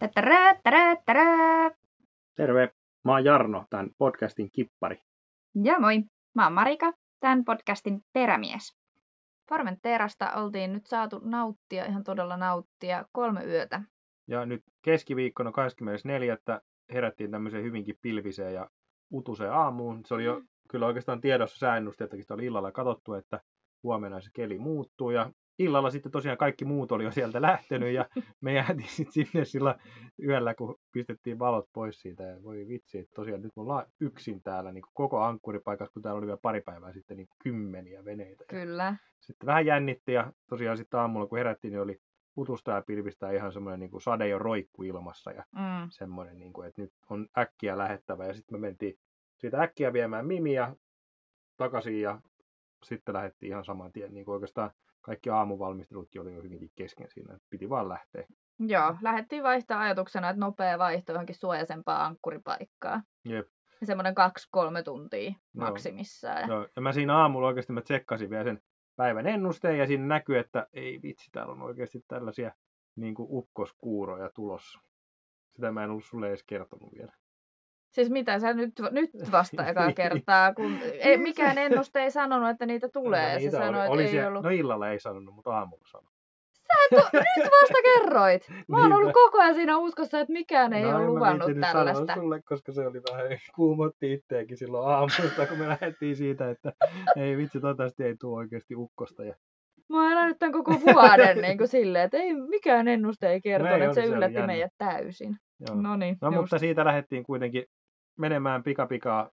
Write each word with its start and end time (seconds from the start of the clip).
Tätärä, 0.00 0.54
tärä, 0.62 0.96
tärä. 1.06 1.70
Terve, 2.36 2.70
mä 3.04 3.12
oon 3.12 3.24
Jarno, 3.24 3.64
tämän 3.70 3.90
podcastin 3.98 4.50
kippari. 4.52 4.96
Ja 5.64 5.80
moi, 5.80 6.02
mä 6.34 6.44
oon 6.44 6.52
Marika, 6.52 6.92
tämän 7.20 7.44
podcastin 7.44 8.00
perämies. 8.12 8.76
Formenterasta 9.48 10.32
oltiin 10.34 10.72
nyt 10.72 10.86
saatu 10.86 11.20
nauttia, 11.24 11.84
ihan 11.84 12.04
todella 12.04 12.36
nauttia, 12.36 13.04
kolme 13.12 13.44
yötä. 13.44 13.82
Ja 14.28 14.46
nyt 14.46 14.62
keskiviikkona 14.82 15.52
24. 15.52 16.36
herättiin 16.92 17.30
tämmöiseen 17.30 17.64
hyvinkin 17.64 17.98
pilviseen 18.02 18.54
ja 18.54 18.70
utuseen 19.12 19.52
aamuun. 19.52 20.04
Se 20.06 20.14
oli 20.14 20.24
jo 20.24 20.42
kyllä 20.70 20.86
oikeastaan 20.86 21.20
tiedossa 21.20 21.58
säännöstä, 21.58 22.04
että 22.04 22.16
sitä 22.16 22.34
oli 22.34 22.46
illalla 22.46 22.72
katsottu, 22.72 23.14
että 23.14 23.40
huomenna 23.82 24.20
se 24.20 24.30
keli 24.34 24.58
muuttuu. 24.58 25.10
Ja 25.10 25.30
illalla 25.60 25.90
sitten 25.90 26.12
tosiaan 26.12 26.38
kaikki 26.38 26.64
muut 26.64 26.92
oli 26.92 27.04
jo 27.04 27.10
sieltä 27.12 27.42
lähtenyt 27.42 27.94
ja 27.94 28.06
me 28.40 28.52
jäätiin 28.52 28.88
sitten 28.88 29.12
sinne 29.12 29.44
sillä 29.44 29.78
yöllä, 30.22 30.54
kun 30.54 30.78
pistettiin 30.92 31.38
valot 31.38 31.68
pois 31.72 32.00
siitä. 32.00 32.22
Ja 32.22 32.42
voi 32.42 32.68
vitsi, 32.68 32.98
että 32.98 33.14
tosiaan 33.14 33.42
nyt 33.42 33.52
me 33.56 33.62
ollaan 33.62 33.86
yksin 34.00 34.42
täällä 34.42 34.72
niin 34.72 34.84
koko 34.94 35.20
ankkuripaikassa, 35.22 35.92
kun 35.92 36.02
täällä 36.02 36.18
oli 36.18 36.26
vielä 36.26 36.38
pari 36.42 36.60
päivää 36.60 36.92
sitten 36.92 37.16
niin 37.16 37.28
kymmeniä 37.42 38.04
veneitä. 38.04 38.44
Kyllä. 38.48 38.96
Sitten 39.20 39.46
vähän 39.46 39.66
jännitti 39.66 40.12
ja 40.12 40.32
tosiaan 40.48 40.76
sitten 40.76 41.00
aamulla 41.00 41.26
kun 41.26 41.38
herättiin, 41.38 41.72
niin 41.72 41.80
oli 41.80 42.00
utusta 42.36 42.70
ja 42.70 42.82
pilvistä 42.82 43.26
ja 43.26 43.32
ihan 43.32 43.52
semmoinen 43.52 43.80
niin 43.80 43.90
kuin 43.90 44.02
sade 44.02 44.28
jo 44.28 44.38
roikku 44.38 44.82
ilmassa 44.82 45.30
ja 45.30 45.44
Mm. 45.52 45.88
semmoinen, 45.90 46.38
niin 46.38 46.52
kuin, 46.52 46.68
että 46.68 46.82
nyt 46.82 46.92
on 47.10 47.28
äkkiä 47.38 47.78
lähettävä. 47.78 48.26
Ja 48.26 48.34
sitten 48.34 48.60
me 48.60 48.66
mentiin 48.66 48.98
siitä 49.38 49.62
äkkiä 49.62 49.92
viemään 49.92 50.26
Mimiä 50.26 50.76
takaisin 51.56 52.00
ja 52.00 52.20
sitten 52.84 53.14
lähdettiin 53.14 53.50
ihan 53.50 53.64
saman 53.64 53.92
tien. 53.92 54.14
Niin 54.14 54.24
kuin 54.24 54.32
oikeastaan 54.34 54.70
kaikki 55.00 55.30
aamuvalmistelutkin 55.30 56.20
oli 56.20 56.34
jo 56.34 56.42
hyvinkin 56.42 56.70
kesken 56.76 57.06
siinä, 57.10 57.34
että 57.34 57.46
piti 57.50 57.68
vaan 57.68 57.88
lähteä. 57.88 58.26
Joo, 58.58 58.96
lähdettiin 59.02 59.42
vaihtaa 59.42 59.80
ajatuksena, 59.80 60.30
että 60.30 60.40
nopea 60.40 60.78
vaihto 60.78 61.12
johonkin 61.12 61.34
suojaisempaa 61.34 62.04
ankkuripaikkaa. 62.04 63.02
Jep. 63.24 63.48
Semmoinen 63.84 64.14
kaksi-kolme 64.14 64.82
tuntia 64.82 65.30
Joo. 65.30 65.34
maksimissaan. 65.54 66.40
Ja... 66.40 66.46
No, 66.46 66.68
ja 66.76 66.82
mä 66.82 66.92
siinä 66.92 67.16
aamulla 67.16 67.46
oikeasti 67.46 67.72
mä 67.72 67.82
tsekkasin 67.82 68.30
vielä 68.30 68.44
sen 68.44 68.62
päivän 68.96 69.26
ennusteen 69.26 69.78
ja 69.78 69.86
siinä 69.86 70.06
näkyy, 70.06 70.38
että 70.38 70.66
ei 70.72 71.02
vitsi, 71.02 71.30
täällä 71.32 71.52
on 71.52 71.62
oikeasti 71.62 72.04
tällaisia 72.08 72.52
niin 72.96 73.14
kuin 73.14 73.28
ukkoskuuroja 73.30 74.30
tulossa. 74.34 74.80
Sitä 75.56 75.72
mä 75.72 75.84
en 75.84 75.90
ollut 75.90 76.04
sulle 76.04 76.28
edes 76.28 76.44
kertonut 76.44 76.92
vielä. 76.98 77.12
Siis 77.90 78.10
mitä 78.10 78.38
sä 78.38 78.52
nyt, 78.52 78.72
nyt 78.90 79.10
vasta 79.32 79.66
ekaa 79.66 79.92
kertaa, 79.92 80.54
kun 80.54 80.78
ei, 81.00 81.16
mikään 81.16 81.58
ennuste 81.58 82.02
ei 82.02 82.10
sanonut, 82.10 82.50
että 82.50 82.66
niitä 82.66 82.88
tulee. 82.88 83.32
No, 83.32 83.38
se 83.38 83.44
niitä 83.44 83.58
sanoi, 83.58 83.80
että 83.80 83.92
oli 83.92 84.02
ei 84.02 84.08
siellä, 84.08 84.28
ollut. 84.28 84.42
No 84.42 84.50
illalla 84.50 84.90
ei 84.90 85.00
sanonut, 85.00 85.34
mutta 85.34 85.50
aamulla 85.50 85.84
sanoi. 85.90 86.10
Tu- 86.90 86.96
nyt 86.96 87.50
vasta 87.62 87.78
kerroit. 87.84 88.48
Mä 88.68 88.82
oon 88.82 88.92
ollut 88.92 89.12
koko 89.12 89.38
ajan 89.38 89.54
siinä 89.54 89.78
uskossa, 89.78 90.20
että 90.20 90.32
mikään 90.32 90.72
ei 90.72 90.82
no, 90.82 90.96
ole 90.96 91.06
luvannut 91.06 91.46
viitsinyt 91.46 91.70
sanoa 91.70 91.84
tällaista. 91.84 92.14
sulle, 92.14 92.42
koska 92.42 92.72
se 92.72 92.86
oli 92.86 93.02
vähän 93.10 93.26
kuumotti 93.56 94.12
itseäkin 94.12 94.56
silloin 94.56 94.88
aamusta, 94.88 95.46
kun 95.46 95.58
me 95.58 95.68
lähdettiin 95.68 96.16
siitä, 96.16 96.50
että 96.50 96.72
ei 97.16 97.36
vitsi, 97.36 97.60
toivottavasti 97.60 98.04
ei 98.04 98.16
tule 98.20 98.38
oikeasti 98.38 98.74
ukkosta. 98.76 99.24
Ja... 99.24 99.34
Mä 99.88 100.02
oon 100.02 100.12
elänyt 100.12 100.38
tämän 100.38 100.52
koko 100.52 100.72
vuoden 100.72 101.38
niin 101.42 101.58
kuin 101.58 101.68
silleen, 101.68 102.04
että 102.04 102.16
ei 102.16 102.34
mikään 102.34 102.88
ennuste 102.88 103.28
ei 103.28 103.40
kertonut, 103.40 103.76
ei 103.78 103.82
että 103.82 103.94
se 103.94 104.00
se 104.00 104.06
yllätti 104.06 104.42
meidät 104.42 104.72
täysin. 104.78 105.36
Joo. 105.68 105.80
No 105.80 105.96
niin, 105.96 106.16
No, 106.20 106.28
just. 106.28 106.40
mutta 106.40 106.58
siitä 106.58 106.84
lähdettiin 106.84 107.22
kuitenkin 107.24 107.64
menemään 108.20 108.62
pikapikaa 108.62 109.30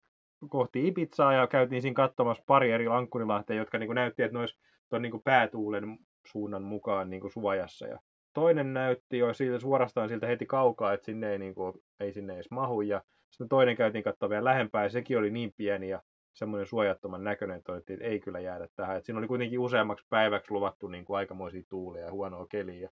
kohti 0.49 0.87
Ibizaa 0.87 1.33
ja 1.33 1.47
käytiin 1.47 1.81
siinä 1.81 1.95
katsomassa 1.95 2.43
pari 2.47 2.71
eri 2.71 2.87
ankkurilahtea, 2.87 3.55
jotka 3.55 3.77
niin 3.77 3.95
näytti, 3.95 4.23
että 4.23 4.33
ne 4.33 4.39
olisi 4.39 4.59
tuon 4.89 5.01
niin 5.01 5.23
päätuulen 5.23 5.97
suunnan 6.27 6.63
mukaan 6.63 7.09
niin 7.09 7.31
suojassa. 7.31 7.87
Ja 7.87 7.99
toinen 8.33 8.73
näytti 8.73 9.17
jo 9.17 9.33
siitä, 9.33 9.59
suorastaan 9.59 10.09
siltä 10.09 10.27
heti 10.27 10.45
kaukaa, 10.45 10.93
että 10.93 11.05
sinne 11.05 11.31
ei, 11.31 11.39
niin 11.39 11.55
kuin, 11.55 11.73
ei 11.99 12.13
sinne 12.13 12.33
edes 12.33 12.51
mahu. 12.51 12.81
Ja 12.81 13.01
sitten 13.29 13.49
toinen 13.49 13.75
käytiin 13.75 14.03
katsoa 14.03 14.29
vielä 14.29 14.43
lähempää 14.43 14.83
ja 14.83 14.89
sekin 14.89 15.17
oli 15.17 15.31
niin 15.31 15.53
pieni 15.57 15.89
ja 15.89 16.01
semmoinen 16.33 16.67
suojattoman 16.67 17.23
näköinen, 17.23 17.57
että 17.57 17.77
että 17.77 17.93
ei 17.99 18.19
kyllä 18.19 18.39
jäädä 18.39 18.67
tähän. 18.75 18.97
Et 18.97 19.05
siinä 19.05 19.19
oli 19.19 19.27
kuitenkin 19.27 19.59
useammaksi 19.59 20.05
päiväksi 20.09 20.51
luvattu 20.51 20.87
niin 20.87 21.05
kuin 21.05 21.17
aikamoisia 21.17 21.63
tuulia 21.69 22.05
ja 22.05 22.11
huonoa 22.11 22.47
keliä. 22.47 22.89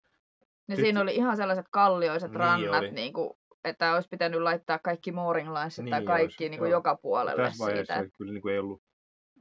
Ja 0.68 0.76
sit- 0.76 0.86
siinä 0.86 1.02
oli 1.02 1.16
ihan 1.16 1.38
sellaiset 1.38 1.66
kallioiset 1.72 2.32
Niin 2.32 2.40
rannat, 2.40 2.80
oli. 2.80 2.92
niin 2.92 3.14
kuin, 3.14 3.34
että 3.64 3.94
olisi 3.94 4.09
pitänyt 4.09 4.42
laittaa 4.42 4.80
kaikki 4.80 5.12
mooring 5.12 5.53
linesit 5.53 5.86
tai 5.90 6.00
Niin 6.00 6.08
kaikki 6.08 6.24
olisi, 6.44 6.50
niin 6.50 6.59
kuin 6.59 6.72
joo. 6.72 6.78
joka 6.78 6.96
puolelle 6.96 7.44
tässä 7.44 7.64
vaiheessa 7.66 7.94
siitä. 7.94 8.18
kyllä 8.18 8.34
niin 8.34 8.42
kuin 8.42 8.53
ei 8.53 8.59
ollut, 8.59 8.81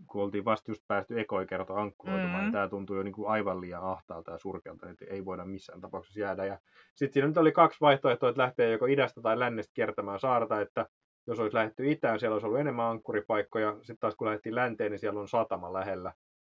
kun 0.06 0.22
oltiin 0.22 0.44
vasta 0.44 0.70
just 0.70 0.82
päästy 0.88 1.20
ekoi 1.20 1.46
kerta 1.46 1.74
ankkuroitumaan, 1.74 2.36
Mm. 2.36 2.42
niin 2.42 2.52
tämä 2.52 2.68
tuntui 2.68 2.96
jo 2.96 3.02
niin 3.02 3.12
kuin 3.14 3.28
aivan 3.30 3.60
liian 3.60 3.82
ahtaalta 3.82 4.30
ja 4.30 4.38
surkealta, 4.38 4.90
että 4.90 5.04
ei 5.08 5.24
voida 5.24 5.44
missään 5.44 5.80
tapauksessa 5.80 6.20
jäädä. 6.20 6.44
Ja 6.44 6.58
sitten 6.94 7.12
siinä 7.12 7.28
nyt 7.28 7.36
oli 7.36 7.52
kaksi 7.52 7.80
vaihtoehtoa, 7.80 8.28
että 8.28 8.42
lähtee 8.42 8.70
joko 8.72 8.86
idästä 8.86 9.20
tai 9.20 9.38
lännestä 9.38 9.72
kiertämään 9.74 10.20
saarta, 10.20 10.60
että 10.60 10.86
jos 11.26 11.38
olisi 11.40 11.54
lähdetty 11.54 11.90
itään, 11.90 12.20
siellä 12.20 12.34
olisi 12.34 12.46
ollut 12.46 12.60
enemmän 12.60 12.86
ankkuripaikkoja, 12.86 13.72
sitten 13.76 13.98
taas 14.00 14.14
kun 14.16 14.26
lähdettiin 14.26 14.54
länteen, 14.54 14.90
niin 14.90 14.98
siellä 14.98 15.20
on 15.20 15.28
satama 15.28 15.72
lähellä. 15.72 16.12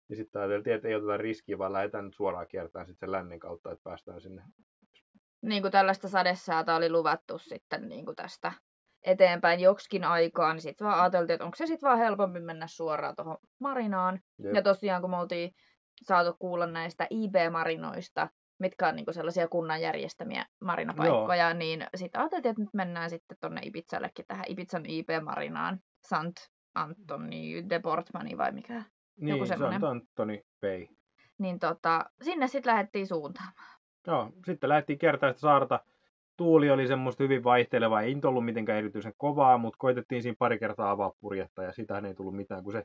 Ja 0.08 0.16
sitten 0.16 0.40
ajateltiin, 0.42 0.76
että 0.76 0.88
ei 0.88 0.94
oteta 0.94 1.16
riskiä, 1.16 1.58
vaan 1.58 1.72
lähdetään 1.72 2.04
nyt 2.04 2.14
suoraan 2.14 2.46
kiertämään 2.48 2.86
sitten 2.86 3.06
sen 3.06 3.12
lännen 3.12 3.38
kautta, 3.40 3.72
että 3.72 3.82
päästään 3.84 4.20
sinne. 4.20 4.42
Niin 5.42 5.62
kuin 5.62 5.72
tällaista 5.72 6.08
sadesäätä 6.08 6.75
oli 6.75 6.91
luvattu 6.91 7.38
sitten 7.38 7.88
niin 7.88 8.04
kuin 8.04 8.16
tästä 8.16 8.53
eteenpäin 9.03 9.60
joksikin 9.60 10.04
aikaa, 10.04 10.53
niin 10.53 10.62
sitten 10.62 10.86
vaan 10.86 11.00
ajateltiin, 11.00 11.34
että 11.34 11.44
onko 11.44 11.56
se 11.56 11.66
sitten 11.66 11.86
vaan 11.88 11.98
helpompi 11.98 12.41
mennä 12.41 12.66
suoraan 12.66 13.16
tuohon 13.16 13.36
marinaan. 13.60 14.20
Jep. 14.38 14.54
Ja 14.54 14.62
tosiaan, 14.62 15.02
kun 15.02 15.10
me 15.10 15.16
oltiin 15.19 15.50
saatu 16.02 16.36
kuulla 16.38 16.66
näistä 16.66 17.06
IB-marinoista, 17.10 18.28
mitkä 18.58 18.88
on 18.88 18.97
niinku 18.97 19.12
sellaisia 19.12 19.48
kunnan 19.48 19.81
järjestämiä 19.81 20.47
marinapaikkoja, 20.60 21.54
niin 21.54 21.86
sitten 21.94 22.20
ajateltiin, 22.20 22.50
että 22.50 22.62
nyt 22.62 22.75
mennään 22.75 23.10
sitten 23.10 23.36
tuonne 23.41 23.60
Ibizallekin 23.64 24.25
tähän 24.28 24.44
Ibizan 24.48 24.86
IB-marinaan. 24.86 25.81
Sant 26.08 26.36
Antoni 26.75 27.70
de 27.70 27.78
Portmani 27.78 28.38
vai 28.38 28.52
mikä? 28.52 28.82
Niin, 29.20 29.47
se 29.47 29.48
semmoinen. 29.48 29.84
on 29.84 29.91
Antoni 29.91 30.42
Pei. 30.60 30.88
Niin 31.38 31.58
tota, 31.58 32.04
sinne 32.22 32.48
sitten 32.48 32.72
lähdettiin 32.72 33.06
suuntaamaan. 33.06 33.81
Joo, 34.06 34.30
sitten 34.46 34.70
kiertämään 34.98 35.34
sitä 35.34 35.40
saarta. 35.40 35.80
Tuuli 36.36 36.70
oli 36.70 36.86
semmoista 36.86 37.22
hyvin 37.24 37.44
vaihtelevaa, 37.44 38.02
ei 38.02 38.14
nyt 38.14 38.24
ollut 38.24 38.44
mitenkään 38.44 38.78
erityisen 38.78 39.12
kovaa, 39.16 39.58
mutta 39.58 39.76
koitettiin 39.78 40.22
siinä 40.22 40.36
pari 40.38 40.58
kertaa 40.58 40.90
avaa 40.90 41.12
purjetta 41.20 41.62
ja 41.62 41.72
sitähän 41.72 42.04
ei 42.04 42.14
tullut 42.14 42.36
mitään, 42.36 42.64
kun 42.64 42.72
se 42.72 42.84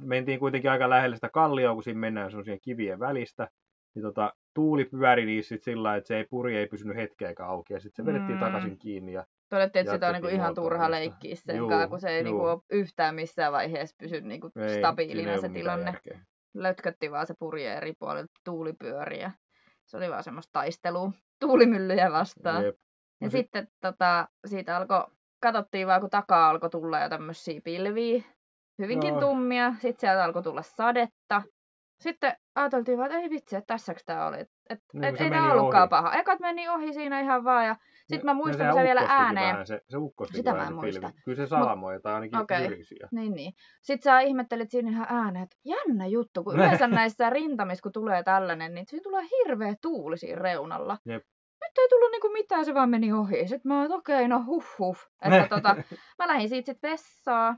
mentiin 0.00 0.38
kuitenkin 0.40 0.70
aika 0.70 0.90
lähelle 0.90 1.16
sitä 1.16 1.28
kallioa, 1.28 1.74
kun 1.74 1.82
siinä 1.82 2.00
mennään 2.00 2.30
semmoisia 2.30 2.58
kivien 2.58 3.00
välistä. 3.00 3.48
Niin 3.94 4.02
tota, 4.02 4.32
tuuli 4.54 4.84
pyöri 4.84 5.26
niissä 5.26 5.48
sit 5.48 5.62
sillä 5.62 5.96
että 5.96 6.08
se 6.08 6.16
ei, 6.16 6.24
purje 6.24 6.58
ei 6.58 6.66
pysynyt 6.66 6.96
hetkeäkään 6.96 7.48
auki 7.48 7.74
ja 7.74 7.80
sitten 7.80 8.04
se 8.04 8.12
vedettiin 8.12 8.38
Mm. 8.38 8.44
takaisin 8.44 8.78
kiinni. 8.78 9.12
Ja, 9.12 9.26
Todettiin, 9.48 9.80
että 9.80 9.92
sitä 9.92 10.06
on 10.08 10.12
niinku 10.12 10.28
ihan 10.28 10.54
turha 10.54 10.90
leikkiä 10.90 11.34
sen 11.36 11.56
Juu, 11.56 11.68
kanssa, 11.68 11.88
kun 11.88 12.00
se 12.00 12.08
ei 12.10 12.22
niinku 12.24 12.44
ole 12.44 12.60
yhtään 12.70 13.14
missään 13.14 13.52
vaiheessa 13.52 13.96
pysy 13.98 14.20
niinku 14.20 14.50
ei, 14.56 14.78
stabiilina 14.78 15.32
ei 15.32 15.40
se 15.40 15.48
tilanne. 15.48 15.84
järkeä. 15.86 16.20
lötkötti 16.54 17.10
vaan 17.10 17.26
se 17.26 17.34
purje 17.38 17.74
eri 17.74 17.92
puolilta 17.98 18.32
tuulipyöriä. 18.44 19.32
Se 19.90 19.96
oli 19.96 20.10
vaan 20.10 20.24
semmoista 20.24 20.52
taistelua 20.52 21.12
tuulimyllyjä 21.40 22.12
vastaan. 22.12 22.64
Jep. 22.64 22.76
Ja 23.20 23.26
No 23.26 23.30
sit- 23.30 23.38
sitten 23.40 23.68
tota, 23.80 24.28
siitä 24.46 24.76
alkoi, 24.76 25.04
katsottiin 25.42 25.86
vaan 25.86 26.00
kun 26.00 26.10
takaa 26.10 26.50
alkoi 26.50 26.70
tulla 26.70 27.00
jo 27.00 27.08
tämmöisiä 27.08 27.60
pilviä, 27.64 28.22
hyvinkin 28.78 29.10
Joo. 29.10 29.20
tummia. 29.20 29.72
Sitten 29.72 30.00
sieltä 30.00 30.24
alkoi 30.24 30.42
tulla 30.42 30.62
sadetta. 30.62 31.42
Sitten 32.02 32.36
ajateltiin 32.54 32.98
vaan, 32.98 33.10
että 33.10 33.18
ei 33.18 33.30
vitsi, 33.30 33.56
että 33.56 33.74
tässäkö 33.74 34.00
tämä 34.06 34.26
oli. 34.26 34.46
Et, 34.70 34.80
Niin, 34.92 35.04
et, 35.04 35.20
ei 35.20 35.30
tämä 35.30 35.52
ollutkaan 35.52 35.82
ohi. 35.82 35.88
paha. 35.88 36.12
Ekat 36.12 36.40
meni 36.40 36.68
ohi 36.68 36.92
siinä 36.92 37.20
ihan 37.20 37.44
vaan. 37.44 37.66
Ja 37.66 37.76
sitten 38.08 38.24
mä 38.24 38.34
muistan, 38.34 38.66
kun 38.66 38.80
se 38.80 38.84
vielä 38.84 39.06
ääneen. 39.08 39.52
Vähän, 39.52 39.66
se, 39.66 39.80
se 39.88 39.96
ukkostikin 39.96 40.38
Sitä 40.38 40.54
mä 40.54 40.66
en 40.66 40.74
muista. 40.74 41.00
pilvi. 41.00 41.22
Kyllä 41.24 41.36
se 41.36 41.46
salamoi, 41.46 42.00
tai 42.00 42.14
ainakin 42.14 42.38
okay. 42.38 42.68
Niin, 43.10 43.34
niin. 43.34 43.52
Sitten 43.82 44.12
sä 44.12 44.20
ihmettelit 44.20 44.70
siinä 44.70 44.90
ihan 44.90 45.06
ääneen, 45.08 45.42
että 45.42 45.56
jännä 45.64 46.06
juttu, 46.06 46.44
kun 46.44 46.54
yleensä 46.56 46.86
näissä 46.86 47.30
rintamissa, 47.30 47.82
kun 47.82 47.92
tulee 47.92 48.22
tällainen, 48.22 48.74
niin 48.74 48.86
siinä 48.88 49.02
tulee 49.02 49.22
hirveä 49.22 49.74
tuuli 49.82 50.18
siinä 50.18 50.42
reunalla. 50.42 50.98
Jep. 51.06 51.24
Nyt 51.60 51.78
ei 51.78 51.88
tullut 51.88 52.10
niinku 52.12 52.28
mitään, 52.28 52.64
se 52.64 52.74
vaan 52.74 52.90
meni 52.90 53.12
ohi. 53.12 53.48
Sitten 53.48 53.68
mä 53.68 53.74
oon, 53.74 53.84
että 53.84 53.96
okei, 53.96 54.28
no 54.28 54.44
huh 54.46 54.64
huh. 54.78 54.98
Että 55.22 55.46
tota, 55.56 55.76
mä 56.18 56.28
lähdin 56.28 56.48
siitä 56.48 56.66
sitten 56.66 56.90
vessaa. 56.90 57.56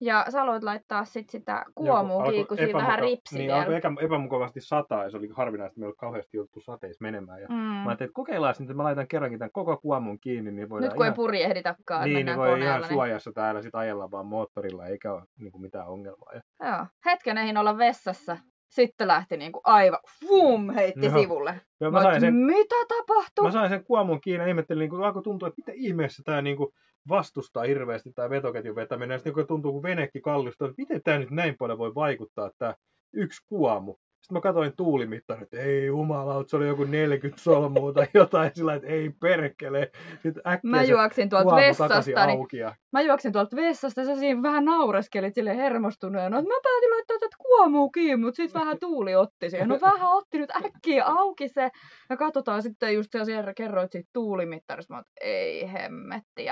Ja 0.00 0.24
sä 0.28 0.42
aloit 0.42 0.62
laittaa 0.62 1.04
sit 1.04 1.30
sitä 1.30 1.64
epämuka- 1.80 2.74
vähän 2.74 2.98
ripsi 2.98 3.38
niin, 3.38 3.54
alkoi 3.54 3.76
epä, 3.76 3.92
epämukavasti 4.00 4.60
sataa 4.60 5.04
ja 5.04 5.10
se 5.10 5.16
oli 5.16 5.28
harvinaista, 5.28 5.72
että 5.72 5.80
me 5.80 5.84
ei 5.84 5.86
ollut 5.86 5.98
kauheasti 5.98 6.36
joutu 6.36 6.60
sateissa 6.60 7.02
menemään. 7.02 7.40
Ja 7.42 7.46
Mm. 7.48 7.54
Mä 7.54 7.84
ajattelin, 7.86 8.08
että 8.08 8.14
kokeillaan 8.14 8.54
nyt, 8.58 8.70
että 8.70 8.74
mä 8.76 8.82
laitan 8.82 9.08
kerrankin 9.08 9.38
tämän 9.38 9.50
koko 9.52 9.76
kuomun 9.76 10.20
kiinni, 10.20 10.52
niin 10.52 10.68
voidaan 10.68 10.88
Nyt 10.88 10.96
kun 10.96 11.04
ei 11.04 11.08
ihan, 11.08 11.16
purjehditakaan, 11.16 12.02
että 12.02 12.14
niin, 12.14 12.26
niin 12.26 12.36
voi 12.36 12.48
ihan 12.48 12.58
koneella. 12.58 12.86
Niin... 12.86 12.94
suojassa 12.94 13.32
täällä 13.32 13.62
sit 13.62 13.74
ajella 13.74 14.10
vaan 14.10 14.26
moottorilla, 14.26 14.86
eikä 14.86 15.12
ole 15.12 15.22
niin 15.38 15.52
kuin 15.52 15.62
mitään 15.62 15.88
ongelmaa. 15.88 16.32
Ja, 16.34 16.40
Joo. 16.66 16.86
Hetken 17.06 17.38
ehdin 17.38 17.56
olla 17.56 17.78
vessassa. 17.78 18.36
Sitten 18.68 19.08
lähti 19.08 19.36
niinku 19.36 19.60
aivan, 19.64 19.98
vum, 20.28 20.70
heitti 20.70 21.06
Joo. 21.06 21.18
sivulle. 21.18 21.60
ja 21.80 21.90
Mä 21.90 22.02
sain 22.02 22.20
sen, 22.20 22.34
mitä 22.34 22.74
tapahtuu? 22.88 23.44
mä 23.44 23.50
sain 23.50 23.68
sen 23.70 23.84
kuomun 23.84 24.20
kiinni 24.20 24.44
ja 24.44 24.48
ihmettelin, 24.48 24.80
niin 24.80 24.90
kuin, 24.90 25.02
alkoi 25.02 25.22
tuntua, 25.22 25.48
että 25.48 25.62
mitä 25.66 25.72
ihmeessä 25.74 26.22
tämä 26.26 26.42
niin 26.42 26.56
kuin, 26.56 26.72
vastustaa 27.08 27.64
hirveästi 27.64 28.12
tämä 28.12 28.30
vetoketjun 28.30 28.76
vetäminen. 28.76 29.18
Sitten 29.18 29.32
kun 29.32 29.46
tuntuu, 29.46 29.72
kun 29.72 29.82
venekin 29.82 30.22
kallistuu, 30.22 30.66
että 30.66 30.82
miten 30.82 31.02
tämä 31.02 31.18
nyt 31.18 31.30
näin 31.30 31.56
paljon 31.58 31.78
voi 31.78 31.94
vaikuttaa, 31.94 32.50
tämä 32.58 32.74
yksi 33.12 33.40
kuomu. 33.48 33.96
Sitten 34.26 34.36
mä 34.36 34.40
katsoin 34.40 34.72
tuulimittarin, 34.76 35.42
että 35.42 35.60
ei 35.60 35.86
jumala, 35.86 36.44
se 36.46 36.56
oli 36.56 36.66
joku 36.66 36.84
40 36.84 37.42
solmua 37.42 37.92
tai 37.92 38.06
jotain 38.14 38.50
sillä 38.54 38.74
että 38.74 38.88
ei 38.88 39.10
perkele. 39.20 39.90
Sitten 40.22 40.42
äkkiä 40.46 40.70
mä 40.70 40.82
juoksin 40.82 41.28
tuolta 41.28 41.56
vessasta, 41.56 42.26
niin, 42.26 42.46
ja... 42.52 42.74
mä 42.92 43.00
juoksin 43.00 43.32
tuolta 43.32 43.56
vessasta 43.56 44.00
ja 44.00 44.06
sä 44.06 44.16
siinä 44.16 44.42
vähän 44.42 44.64
naureskelit 44.64 45.34
sille 45.34 45.56
hermostuneena, 45.56 46.38
että 46.38 46.48
mä 46.48 46.60
päätin 46.62 46.90
laittaa 46.90 47.18
tätä 47.20 47.36
kuomuu 47.38 47.90
kiinni, 47.90 48.24
mutta 48.24 48.36
sitten 48.36 48.60
vähän 48.60 48.78
tuuli 48.80 49.14
otti 49.14 49.50
siihen. 49.50 49.68
No 49.68 49.78
vähän 49.80 50.12
otti 50.12 50.38
nyt 50.38 50.50
äkkiä 50.50 51.04
auki 51.04 51.48
se 51.48 51.70
ja 52.10 52.16
katsotaan 52.16 52.62
sitten 52.62 52.94
just 52.94 53.10
siellä 53.24 53.54
kerroit 53.54 53.92
siitä 53.92 54.10
tuulimittarista, 54.12 54.94
mä 54.94 55.02
ei 55.20 55.72
hemmetti. 55.72 56.44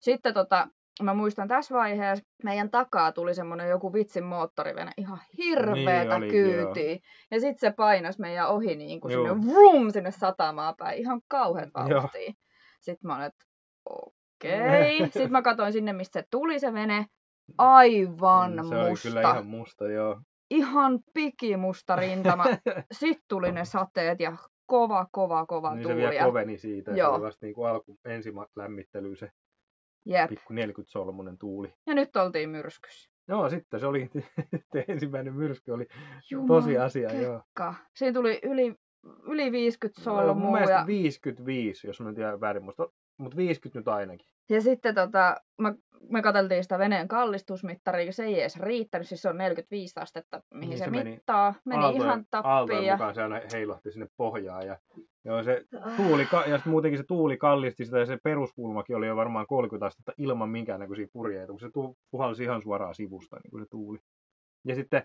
Sitten 0.00 0.34
tota, 0.34 0.68
mä 1.02 1.14
muistan 1.14 1.48
tässä 1.48 1.74
vaiheessa, 1.74 2.24
meidän 2.44 2.70
takaa 2.70 3.12
tuli 3.12 3.34
semmoinen 3.34 3.68
joku 3.68 3.92
vitsin 3.92 4.24
moottorivene, 4.24 4.90
ihan 4.96 5.18
hirveetä 5.38 6.18
niin, 6.18 6.30
kyytiä. 6.30 6.90
Joo. 6.90 6.98
Ja 7.30 7.40
sitten 7.40 7.58
se 7.58 7.70
painas 7.76 8.18
meidän 8.18 8.48
ohi 8.48 8.76
niin 8.76 9.00
kuin 9.00 9.12
sinne 9.12 9.52
vrum, 9.52 9.90
sinne 9.90 10.10
satamaan 10.10 10.74
päin, 10.78 10.98
ihan 10.98 11.20
kauhean 11.28 11.70
vauhtia. 11.74 12.32
Sitten 12.80 13.06
mä 13.06 13.16
olin, 13.16 13.26
että 13.26 13.44
okei. 13.84 14.18
Okay. 14.98 15.06
sitten 15.06 15.32
mä 15.32 15.42
katsoin 15.42 15.72
sinne, 15.72 15.92
mistä 15.92 16.20
se 16.20 16.26
tuli 16.30 16.60
se 16.60 16.72
vene, 16.72 17.06
aivan 17.58 18.54
se 18.54 18.62
musta. 18.62 18.76
Se 18.76 18.82
oli 18.82 18.94
kyllä 19.02 19.20
ihan 19.20 19.46
musta, 19.46 19.88
joo. 19.88 20.20
Ihan 20.50 20.98
pikimusta 21.14 21.96
rintama. 21.96 22.44
sitten 23.00 23.24
tuli 23.28 23.52
ne 23.52 23.64
sateet 23.64 24.20
ja 24.20 24.36
kova, 24.66 25.06
kova, 25.12 25.46
kova 25.46 25.74
niin 25.74 25.82
tuuli. 25.82 26.02
se 26.02 26.10
vielä 26.10 26.24
koveni 26.24 26.58
siitä. 26.58 26.90
Joo. 26.90 27.10
Se 27.10 27.14
oli 27.14 27.22
vasta 27.22 27.46
niin 27.46 27.54
kuin 27.54 27.68
alku, 27.68 27.98
ensilämmittely 28.04 29.16
se 29.16 29.30
Jep. 30.04 30.28
pikku 30.28 30.52
40 30.52 30.92
solmunen 30.92 31.38
tuuli. 31.38 31.74
Ja 31.86 31.94
nyt 31.94 32.16
oltiin 32.16 32.50
myrskyssä. 32.50 33.10
Joo, 33.28 33.50
sitten 33.50 33.80
se 33.80 33.86
oli, 33.86 34.10
ensimmäinen 34.88 35.34
myrsky 35.34 35.72
oli 35.72 35.86
tosi 36.46 36.78
asia. 36.78 37.14
Joo. 37.14 37.42
Siinä 37.94 38.12
tuli 38.12 38.40
yli, 38.42 38.74
yli 39.22 39.52
50 39.52 40.02
solmua. 40.02 40.26
No, 40.26 40.34
mun 40.34 40.52
mielestä 40.52 40.74
ja... 40.74 40.86
55, 40.86 41.86
jos 41.86 42.00
mä 42.00 42.08
en 42.08 42.14
tiedä 42.14 42.40
väärin, 42.40 42.64
mutta 43.18 43.36
50 43.36 43.78
nyt 43.78 43.88
ainakin. 43.88 44.26
Ja 44.50 44.60
sitten 44.60 44.94
tota, 44.94 45.36
mä, 45.58 45.74
me 46.10 46.22
katseltiin 46.22 46.62
sitä 46.62 46.78
veneen 46.78 47.08
kallistusmittaria, 47.08 48.12
se 48.12 48.24
ei 48.24 48.40
edes 48.40 48.60
riittänyt, 48.60 49.08
siis 49.08 49.22
se 49.22 49.28
on 49.28 49.38
45 49.38 50.00
astetta, 50.00 50.42
mihin 50.54 50.70
niin 50.70 50.78
se, 50.78 50.84
se 50.84 50.90
meni 50.90 51.10
mittaa. 51.10 51.54
Meni 51.64 51.84
aaltojen, 51.84 52.06
ihan 52.06 52.24
tappiin. 52.30 52.84
Ja... 52.84 52.94
mukaan 52.94 53.14
se 53.14 53.22
aina 53.22 53.40
heilahti 53.52 53.92
sinne 53.92 54.08
pohjaan. 54.16 54.66
Ja, 54.66 54.78
joo, 55.24 55.42
se 55.42 55.64
tuuli, 55.96 56.26
ja 56.46 56.60
muutenkin 56.64 56.98
se 56.98 57.04
tuuli 57.04 57.36
kallisti 57.36 57.84
sitä, 57.84 57.98
ja 57.98 58.06
se 58.06 58.18
peruskulmakin 58.22 58.96
oli 58.96 59.06
jo 59.06 59.16
varmaan 59.16 59.46
30 59.46 59.86
astetta 59.86 60.12
ilman 60.18 60.48
minkäännäköisiä 60.48 61.06
purjeita, 61.12 61.52
kun 61.52 61.60
se 61.60 61.70
tu, 61.70 61.96
puhalsi 62.10 62.42
ihan 62.42 62.62
suoraan 62.62 62.94
sivusta, 62.94 63.36
niin 63.42 63.50
kuin 63.50 63.62
se 63.62 63.68
tuuli. 63.70 63.98
Ja 64.64 64.74
sitten 64.74 65.02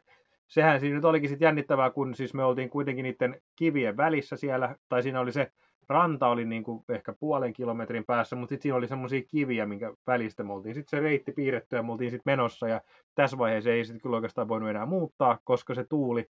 sehän 0.48 0.80
siinä 0.80 0.96
nyt 0.96 1.06
olikin 1.06 1.30
sitten 1.30 1.46
jännittävää, 1.46 1.90
kun 1.90 2.16
siis 2.16 2.34
me 2.34 2.44
oltiin 2.44 2.70
kuitenkin 2.70 3.04
niiden 3.04 3.42
kivien 3.56 3.98
välissä 3.98 4.36
siellä, 4.36 4.76
tai 4.90 5.04
siinä 5.04 5.20
oli 5.20 5.32
se 5.32 5.52
ranta 5.90 6.28
oli 6.28 6.46
niin 6.46 6.64
kuin 6.64 6.84
ehkä 6.90 7.14
puolen 7.14 7.54
kilometrin 7.54 8.06
päässä, 8.06 8.36
mutta 8.36 8.50
sitten 8.50 8.64
siinä 8.64 8.76
oli 8.76 8.88
semmoisia 8.88 9.22
kiviä, 9.28 9.66
minkä 9.66 9.94
välistä 10.08 10.44
me 10.44 10.54
oltiin. 10.54 10.76
Sitten 10.76 11.00
se 11.00 11.04
reitti 11.04 11.32
piirretty 11.32 11.76
ja 11.76 11.84
me 11.84 11.92
oltiin 11.92 12.12
sitten 12.12 12.32
menossa 12.32 12.68
ja 12.68 12.82
tässä 13.16 13.38
vaiheessa 13.38 13.70
ei 13.70 13.86
sitten 13.86 14.02
kyllä 14.02 14.16
oikeastaan 14.16 14.48
voinut 14.48 14.70
enää 14.70 14.86
muuttaa, 14.86 15.40
koska 15.44 15.74
se 15.74 15.84
tuuli 15.84 16.30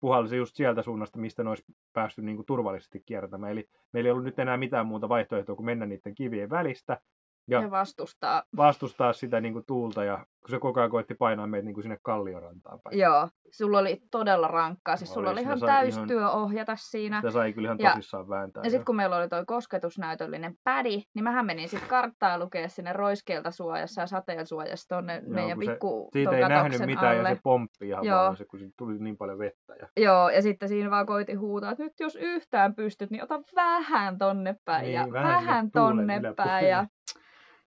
puhalsi 0.00 0.36
just 0.36 0.56
sieltä 0.56 0.82
suunnasta, 0.82 1.18
mistä 1.18 1.44
ne 1.44 1.50
olisi 1.50 1.64
päästy 1.92 2.22
niin 2.22 2.36
kuin 2.36 2.46
turvallisesti 2.46 3.02
kiertämään. 3.06 3.52
Eli 3.52 3.68
meillä 3.92 4.08
ei 4.08 4.12
ollut 4.12 4.24
nyt 4.24 4.38
enää 4.38 4.56
mitään 4.56 4.86
muuta 4.86 5.08
vaihtoehtoa 5.08 5.56
kuin 5.56 5.66
mennä 5.66 5.86
niiden 5.86 6.14
kivien 6.14 6.50
välistä 6.50 7.00
ja, 7.46 7.62
ja 7.62 7.70
vastustaa. 7.70 8.42
vastustaa 8.56 9.12
sitä 9.12 9.40
niin 9.40 9.52
kuin 9.52 9.64
tuulta 9.66 10.04
ja 10.04 10.26
kun 10.40 10.50
se 10.50 10.58
koko 10.58 10.80
ajan 10.80 10.90
koetti 10.90 11.14
painaa 11.14 11.46
meitä 11.46 11.64
niin 11.64 11.74
kuin 11.74 11.82
sinne 11.82 11.98
kalliorantaan 12.02 12.80
päin. 12.84 12.98
Joo, 12.98 13.28
sulla 13.50 13.78
oli 13.78 14.02
todella 14.10 14.48
rankkaa, 14.48 14.96
siis 14.96 15.14
sulla 15.14 15.30
oli 15.30 15.40
ihan 15.40 15.60
täystyö 15.60 16.20
ihan, 16.20 16.32
ohjata 16.32 16.76
siinä. 16.76 17.16
Sitä 17.16 17.30
sai 17.30 17.52
kyllä 17.52 17.66
ihan 17.66 17.78
ja, 17.78 17.90
tosissaan 17.90 18.28
vääntää. 18.28 18.62
Ja 18.64 18.70
sitten 18.70 18.84
kun 18.84 18.96
meillä 18.96 19.16
oli 19.16 19.28
toi 19.28 19.44
kosketusnäytöllinen 19.46 20.54
pädi, 20.64 21.02
niin 21.14 21.24
mähän 21.24 21.46
menin 21.46 21.68
sitten 21.68 21.88
karttaa 21.88 22.38
lukea 22.38 22.68
sinne 22.68 22.92
roiskeelta 22.92 23.50
suojassa 23.50 24.00
ja 24.00 24.06
sateen 24.06 24.46
suojassa 24.46 24.88
tonne 24.88 25.14
Joo, 25.14 25.34
meidän 25.34 25.58
pikku 25.58 26.10
se, 26.12 26.18
Siitä 26.18 26.36
ei 26.36 26.48
nähnyt 26.48 26.86
mitään 26.86 27.18
alle. 27.18 27.28
ja 27.28 27.34
se 27.34 27.40
pomppi 27.44 27.88
ihan 27.88 28.04
Joo. 28.04 28.18
vaan 28.18 28.36
se, 28.36 28.44
kun 28.44 28.58
siitä 28.58 28.74
tuli 28.76 28.98
niin 28.98 29.16
paljon 29.16 29.38
vettä. 29.38 29.74
Ja... 29.80 29.88
Joo, 29.96 30.28
ja 30.28 30.42
sitten 30.42 30.68
siinä 30.68 30.90
vaan 30.90 31.06
koitin 31.06 31.40
huutaa, 31.40 31.70
että 31.70 31.84
nyt 31.84 32.00
jos 32.00 32.16
yhtään 32.16 32.74
pystyt, 32.74 33.10
niin 33.10 33.22
ota 33.22 33.40
vähän 33.56 34.18
tonne 34.18 34.56
päin 34.64 34.82
niin, 34.82 34.94
ja 34.94 35.06
vähän, 35.12 35.28
vähän 35.28 35.70
tonne 35.70 36.20
päin. 36.36 36.68
Ja 36.68 36.86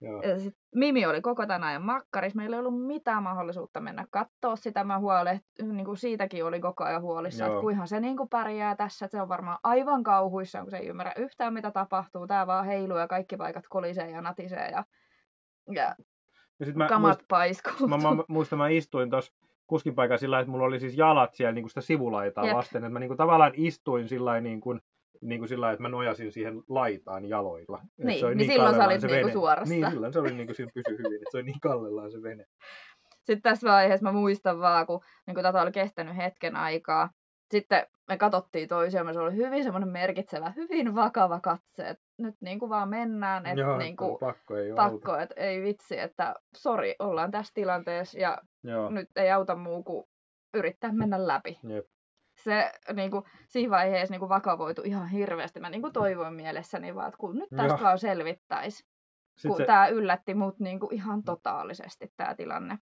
ja 0.03 0.39
sit 0.39 0.55
Mimi 0.75 1.05
oli 1.05 1.21
koko 1.21 1.45
tämän 1.45 1.63
ajan 1.63 1.81
makkaris. 1.81 2.35
Meillä 2.35 2.55
ei 2.55 2.59
ollut 2.59 2.85
mitään 2.85 3.23
mahdollisuutta 3.23 3.81
mennä 3.81 4.05
katsoa 4.09 4.55
sitä. 4.55 4.83
Mä 4.83 4.99
huole, 4.99 5.41
niin 5.61 5.85
kuin 5.85 5.97
siitäkin 5.97 6.45
oli 6.45 6.59
koko 6.59 6.83
ajan 6.83 7.01
huolissa, 7.01 7.45
että 7.45 7.59
kuinka 7.59 7.85
se 7.85 7.99
niin 7.99 8.17
kuin 8.17 8.29
pärjää 8.29 8.75
tässä. 8.75 9.05
Että 9.05 9.17
se 9.17 9.21
on 9.21 9.29
varmaan 9.29 9.57
aivan 9.63 10.03
kauhuissa, 10.03 10.61
kun 10.61 10.71
se 10.71 10.77
ei 10.77 10.87
ymmärrä 10.87 11.13
yhtään 11.17 11.53
mitä 11.53 11.71
tapahtuu. 11.71 12.27
Tää 12.27 12.47
vaan 12.47 12.65
heiluu 12.65 12.97
ja 12.97 13.07
kaikki 13.07 13.37
paikat 13.37 13.63
kolisee 13.69 14.11
ja 14.11 14.21
natisee 14.21 14.69
ja, 14.69 14.83
ja, 15.71 15.95
ja 16.59 16.65
sit 16.65 16.75
mä 16.75 16.87
kamat 16.87 17.17
muist, 17.17 17.27
paiskoutuu. 17.27 17.87
Mä, 17.87 17.97
mä, 17.97 18.23
muistan, 18.27 18.59
mä 18.59 18.67
istuin 18.67 19.09
tuossa 19.09 19.33
kuskin 19.67 19.95
paikalla 19.95 20.17
sillä 20.17 20.39
että 20.39 20.51
mulla 20.51 20.65
oli 20.65 20.79
siis 20.79 20.97
jalat 20.97 21.33
siellä 21.33 21.51
niin 21.51 21.63
kuin 21.63 21.69
sitä 21.69 21.81
sivulaitaa 21.81 22.45
Jep. 22.45 22.55
vasten. 22.55 22.83
Että 22.83 22.93
mä 22.93 22.99
niin 22.99 23.09
kuin, 23.09 23.17
tavallaan 23.17 23.51
istuin 23.55 24.07
sillä 24.07 24.41
niin 24.41 24.61
kuin, 24.61 24.81
niin 25.21 25.39
kuin 25.39 25.49
sillä 25.49 25.71
että 25.71 25.81
mä 25.81 25.89
nojasin 25.89 26.31
siihen 26.31 26.61
laitaan 26.69 27.25
jaloilla. 27.25 27.81
Niin, 27.97 28.19
se 28.19 28.25
oli 28.25 28.35
niin, 28.35 28.47
niin 28.47 28.51
silloin 28.51 28.75
sä 28.75 28.85
olit 28.85 29.01
se 29.01 29.07
niinku 29.07 29.29
suorassa. 29.29 29.75
Niin, 29.75 29.91
silloin 29.91 30.13
se 30.13 30.19
oli 30.19 30.33
niin 30.33 30.47
kuin, 30.47 30.55
siinä 30.55 30.71
pysy 30.73 30.97
hyvin, 30.97 31.15
että 31.15 31.31
se 31.31 31.37
oli 31.37 31.43
niin 31.43 31.59
kallellaan 31.59 32.11
se 32.11 32.21
vene. 32.21 32.45
Sitten 33.23 33.41
tässä 33.41 33.69
vaiheessa 33.69 34.03
mä 34.03 34.11
muistan 34.11 34.59
vaan, 34.59 34.87
kun 34.87 35.01
niin 35.27 35.35
kuin 35.35 35.43
tätä 35.43 35.61
oli 35.61 35.71
kestänyt 35.71 36.17
hetken 36.17 36.55
aikaa, 36.55 37.09
sitten 37.51 37.87
me 38.07 38.17
katsottiin 38.17 38.67
toisiamme, 38.67 39.13
se 39.13 39.19
oli 39.19 39.35
hyvin 39.35 39.63
semmoinen 39.63 39.89
merkitsevä, 39.89 40.53
hyvin 40.55 40.95
vakava 40.95 41.39
katse, 41.39 41.89
että 41.89 42.03
nyt 42.17 42.35
niin 42.41 42.59
kuin 42.59 42.69
vaan 42.69 42.89
mennään, 42.89 43.45
että 43.45 43.61
Joo, 43.61 43.77
niin 43.77 43.95
kuin, 43.95 44.19
pakko, 44.19 44.57
ei, 44.57 44.73
pakko 44.73 45.17
että 45.17 45.35
ei 45.37 45.61
vitsi, 45.61 45.99
että 45.99 46.35
sori, 46.55 46.95
ollaan 46.99 47.31
tässä 47.31 47.51
tilanteessa 47.53 48.19
ja 48.19 48.37
Joo. 48.63 48.89
nyt 48.89 49.09
ei 49.15 49.31
auta 49.31 49.55
muu 49.55 49.83
kuin 49.83 50.05
yrittää 50.53 50.91
mennä 50.91 51.27
läpi. 51.27 51.59
Jep 51.63 51.85
se 52.43 52.71
niin 52.93 53.11
kuin, 53.11 53.23
siinä 53.47 53.71
vaiheessa 53.71 54.13
niin 54.13 54.19
kuin, 54.19 54.29
vakavoitu 54.29 54.81
ihan 54.85 55.07
hirveästi. 55.07 55.59
Mä 55.59 55.69
niin 55.69 55.81
kuin, 55.81 55.93
toivoin 55.93 56.33
mielessäni 56.33 56.95
vaan, 56.95 57.07
että 57.07 57.17
kun 57.17 57.35
nyt 57.35 57.49
tästä 57.55 57.83
vaan 57.83 57.99
selvittäisi. 57.99 58.85
Kun 59.47 59.57
se... 59.57 59.65
tämä 59.65 59.87
yllätti 59.87 60.33
mut 60.33 60.59
niin 60.59 60.79
kuin, 60.79 60.93
ihan 60.93 61.23
totaalisesti 61.23 62.13
tämä 62.17 62.35
tilanne. 62.35 62.77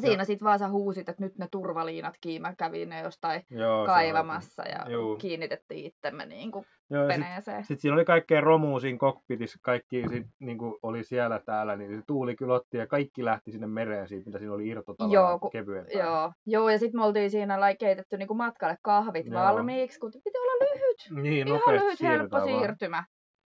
Siinä 0.00 0.24
sitten 0.24 0.46
vaan 0.46 0.58
sä 0.58 0.68
huusit, 0.68 1.08
että 1.08 1.24
nyt 1.24 1.38
ne 1.38 1.48
turvaliinat 1.50 2.14
kiimä 2.20 2.54
kävi 2.54 2.86
ne 2.86 3.00
jostain 3.00 3.42
Joo, 3.50 3.86
kaivamassa 3.86 4.62
ja 4.62 4.90
Joo. 4.90 5.16
kiinnitettiin 5.16 5.86
itsemme 5.86 6.26
niin 6.26 6.50
kuin 6.50 6.66
Joo, 6.90 7.08
peneeseen. 7.08 7.56
Sitten 7.56 7.64
sit 7.64 7.80
siinä 7.80 7.94
oli 7.94 8.04
kaikkea 8.04 8.40
romua 8.40 8.80
siinä 8.80 8.98
cockpitissa, 8.98 9.58
kaikki 9.62 10.04
sit, 10.08 10.26
niin 10.38 10.58
kuin 10.58 10.74
oli 10.82 11.04
siellä 11.04 11.40
täällä, 11.46 11.76
niin 11.76 11.96
se 11.96 12.02
tuuli 12.06 12.36
kyllä 12.36 12.54
otti 12.54 12.78
ja 12.78 12.86
kaikki 12.86 13.24
lähti 13.24 13.52
sinne 13.52 13.66
mereen 13.66 14.08
siitä, 14.08 14.26
mitä 14.26 14.38
siinä 14.38 14.54
oli 14.54 14.68
irtotalaa 14.68 15.12
joo, 15.12 15.38
ku. 15.38 15.50
Joo, 15.98 16.32
joo, 16.46 16.70
ja 16.70 16.78
sitten 16.78 17.00
me 17.00 17.04
oltiin 17.04 17.30
siinä 17.30 17.58
keitetty 17.78 18.16
niin 18.16 18.28
kuin 18.28 18.38
matkalle 18.38 18.76
kahvit 18.82 19.26
joo. 19.26 19.42
valmiiksi, 19.42 20.00
kun 20.00 20.12
piti 20.24 20.38
olla 20.38 20.70
lyhyt. 20.72 21.22
Niin, 21.22 21.48
Ihan 21.48 21.74
lyhyt, 21.74 22.00
helppo 22.00 22.36
vaan. 22.36 22.48
siirtymä. 22.48 23.04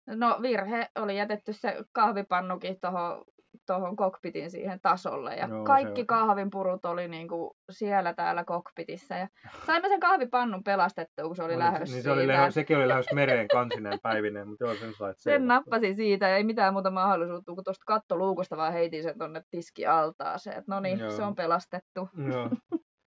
No 0.08 0.40
virhe 0.42 0.90
oli 0.96 1.18
jätetty 1.18 1.54
se 1.54 1.78
kahvipannukin 1.92 2.78
tuohon 2.82 3.24
tuohon 3.66 3.96
kokpitin 3.96 4.52
siihen 4.52 4.80
tasolle. 4.82 5.36
Ja 5.36 5.48
Joo, 5.48 5.64
kaikki 5.64 6.02
on... 6.02 6.08
kahvinpurut 6.08 6.86
oli 6.86 7.08
niinku 7.08 7.58
siellä 7.70 8.14
täällä 8.14 8.44
kokpitissa. 8.44 9.16
Ja 9.16 9.28
saimme 9.66 9.90
sen 9.90 10.00
kahvipannun 10.00 10.64
pelastettua, 10.64 11.26
kun 11.26 11.36
se 11.36 11.44
oli 11.44 11.54
no, 11.54 11.60
lähdössä 11.60 11.96
niin 11.96 12.04
se 12.04 12.12
oli 12.12 12.28
lähö, 12.28 12.52
sekin 12.52 12.78
oli 12.78 12.88
lähdössä 12.88 13.16
mereen 13.16 13.48
kansineen 13.48 14.00
päivineen, 14.04 14.48
mutta 14.48 14.66
joo, 14.66 14.76
sen 14.76 14.94
sait 14.94 15.18
Sen 15.20 15.48
nappasin 15.48 15.96
siitä, 15.96 16.38
ei 16.38 16.44
mitään 16.44 16.74
muuta 16.74 16.92
mahdollisuutta, 16.92 17.54
kun 17.54 17.64
tuosta 17.64 17.84
kattoluukusta 17.88 18.58
vaan 18.58 18.74
heitin 18.74 19.04
sen 19.04 19.18
tonne 19.18 19.44
tiski 19.52 19.86
altaaseen. 19.86 20.64
No 20.68 20.80
niin, 20.80 21.12
se 21.12 21.24
on 21.24 21.36
pelastettu. 21.36 22.10
Joo. 22.32 22.50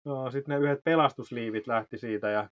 No, 0.06 0.32
sitten 0.32 0.54
ne 0.54 0.66
yhdet 0.66 0.84
pelastusliivit 0.84 1.68
lähti 1.68 1.98
siitä, 1.98 2.30
ja... 2.30 2.50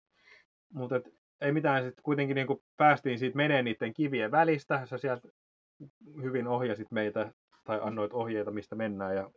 mutta 0.72 1.00
ei 1.40 1.52
mitään, 1.52 1.84
sitten 1.84 2.02
kuitenkin 2.02 2.34
niin 2.34 2.46
päästiin 2.76 3.18
siitä 3.18 3.36
menee 3.36 3.62
niiden 3.62 3.94
kivien 3.94 4.30
välistä, 4.30 4.86
sä 4.86 4.98
sieltä 4.98 5.28
hyvin 6.22 6.48
ohjasit 6.48 6.90
meitä 6.90 7.32
tai 7.68 7.80
annoit 7.82 8.12
ohjeita, 8.12 8.50
mistä 8.50 8.74
mennään 8.74 9.16
ja 9.16 9.30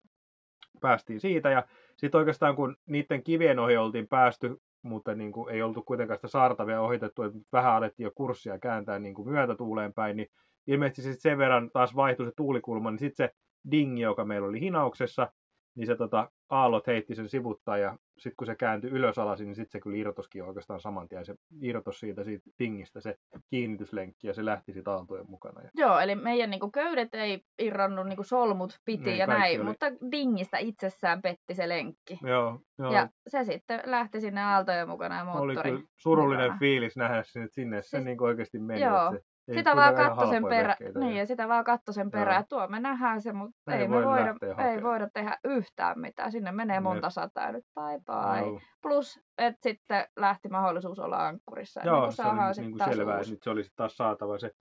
päästiin 0.81 1.19
siitä. 1.19 1.49
Ja 1.49 1.67
sitten 1.97 2.19
oikeastaan 2.19 2.55
kun 2.55 2.77
niiden 2.85 3.23
kivien 3.23 3.59
ohi 3.59 3.77
oltiin 3.77 4.07
päästy, 4.07 4.61
mutta 4.81 5.15
niin 5.15 5.31
kuin 5.31 5.53
ei 5.53 5.61
oltu 5.61 5.81
kuitenkaan 5.81 6.17
sitä 6.17 6.27
saartavia 6.27 6.81
ohitettu, 6.81 7.23
että 7.23 7.39
vähän 7.51 7.73
alettiin 7.73 8.03
jo 8.05 8.11
kurssia 8.15 8.59
kääntää 8.59 8.99
niin 8.99 9.15
kuin 9.15 9.29
myötätuuleen 9.29 9.93
päin, 9.93 10.17
niin 10.17 10.27
ilmeisesti 10.67 11.01
sitten 11.01 11.31
sen 11.31 11.37
verran 11.37 11.71
taas 11.71 11.95
vaihtui 11.95 12.25
se 12.25 12.31
tuulikulma, 12.35 12.91
niin 12.91 12.99
sitten 12.99 13.27
se 13.27 13.35
dingi, 13.71 14.01
joka 14.01 14.25
meillä 14.25 14.47
oli 14.47 14.59
hinauksessa, 14.59 15.31
niin 15.75 15.87
se 15.87 15.95
tota, 15.95 16.31
aallot 16.49 16.87
heitti 16.87 17.15
sen 17.15 17.29
sivuttaa 17.29 17.77
ja 17.77 17.97
sitten 18.17 18.35
kun 18.37 18.47
se 18.47 18.55
kääntyi 18.55 18.89
ylös 18.89 19.17
alasin, 19.17 19.45
niin 19.45 19.55
sitten 19.55 19.71
se 19.71 19.79
kyllä 19.79 19.97
irtoskin 19.97 20.43
oikeastaan 20.43 20.79
saman 20.79 21.07
tien. 21.07 21.25
Se 21.25 21.35
irtos 21.61 21.99
siitä, 21.99 22.23
siitä 22.23 22.49
tingistä 22.57 23.01
se 23.01 23.15
kiinnityslenkki 23.49 24.27
ja 24.27 24.33
se 24.33 24.45
lähti 24.45 24.73
siitä 24.73 24.91
aaltojen 24.91 25.29
mukana. 25.29 25.61
Ja... 25.61 25.69
Joo, 25.73 25.99
eli 25.99 26.15
meidän 26.15 26.49
niinku 26.49 26.71
köydet 26.71 27.15
ei 27.15 27.41
irronnut, 27.59 28.07
niinku 28.07 28.23
solmut 28.23 28.79
piti 28.85 29.03
niin, 29.03 29.17
ja 29.17 29.27
näin, 29.27 29.61
oli... 29.61 29.67
mutta 29.67 29.85
dingistä 30.11 30.57
itsessään 30.57 31.21
petti 31.21 31.53
se 31.53 31.69
lenkki. 31.69 32.19
Joo, 32.23 32.59
joo. 32.79 32.93
Ja 32.93 33.09
se 33.27 33.43
sitten 33.43 33.81
lähti 33.85 34.21
sinne 34.21 34.43
aaltojen 34.43 34.89
mukana 34.89 35.17
ja 35.17 35.25
moottori. 35.25 35.51
Oli 35.51 35.63
kyllä 35.63 35.83
surullinen 35.97 36.45
mukana. 36.45 36.59
fiilis 36.59 36.97
nähdä 36.97 37.23
sinne, 37.23 37.47
sinne 37.51 37.81
siis... 37.81 37.91
se 37.91 37.99
niinku 37.99 38.23
oikeasti 38.23 38.59
meni. 38.59 38.81
Joo, 38.81 39.11
se 39.11 39.21
ei 39.47 39.55
sitä 39.55 39.75
vaan 39.75 39.95
katto 39.95 40.29
sen 40.29 40.43
perä, 40.43 40.75
niin, 40.99 41.15
ja 41.15 41.25
sitä 41.25 41.47
vaan 41.47 41.63
katto 41.63 41.91
sen 41.91 42.11
perään, 42.11 42.45
tuo 42.49 42.67
me 42.67 42.79
nähdään 42.79 43.21
se, 43.21 43.33
mutta 43.33 43.73
ei, 43.73 43.81
ei, 43.81 43.87
me 43.87 44.05
voida, 44.05 44.35
ei 44.71 44.83
voida 44.83 45.09
tehdä 45.13 45.37
yhtään 45.43 45.99
mitään. 45.99 46.31
Sinne 46.31 46.51
menee 46.51 46.79
monta 46.79 47.09
sataa 47.09 47.51
nyt, 47.51 47.65
bye 47.75 47.99
bye. 48.05 48.51
No. 48.51 48.59
Plus, 48.81 49.19
että 49.37 49.59
sitten 49.63 50.05
lähti 50.15 50.49
mahdollisuus 50.49 50.99
olla 50.99 51.27
ankkurissa. 51.27 51.81
Joo, 51.83 52.01
niin 52.01 52.11
se 52.11 52.23
oli 52.23 52.51
niin 52.57 52.77
kuin 52.77 52.89
selvää, 52.89 53.17
nyt 53.17 53.43
se 53.43 53.49
oli 53.49 53.63
taas 53.75 53.97
saatava 53.97 54.39
se 54.39 54.51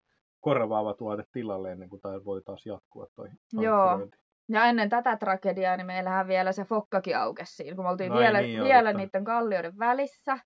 korvaava 0.41 0.95
tuote 0.95 1.25
tilalle 1.33 1.73
ennen 1.73 1.89
kuin 1.89 2.03
tämä 2.03 2.25
voi 2.25 2.43
taas 2.43 2.67
jatkua 2.67 3.07
toi 3.17 3.29
Joo. 3.53 4.09
Ja 4.49 4.65
ennen 4.65 4.89
tätä 4.89 5.17
tragediaa, 5.17 5.77
niin 5.77 5.87
meillähän 5.87 6.29
vielä 6.29 6.53
se 6.53 6.65
fokkakin 6.65 7.19
aukesi 7.19 7.55
siinä, 7.55 7.77
kun 7.77 7.85
me 7.85 7.91
oltiin 7.91 8.13
no 8.13 8.19
vielä, 8.19 8.41
niin, 8.41 8.65
vielä 8.65 8.93
niiden 8.93 9.25
kallioiden 9.25 9.79
välissä. 9.79 10.39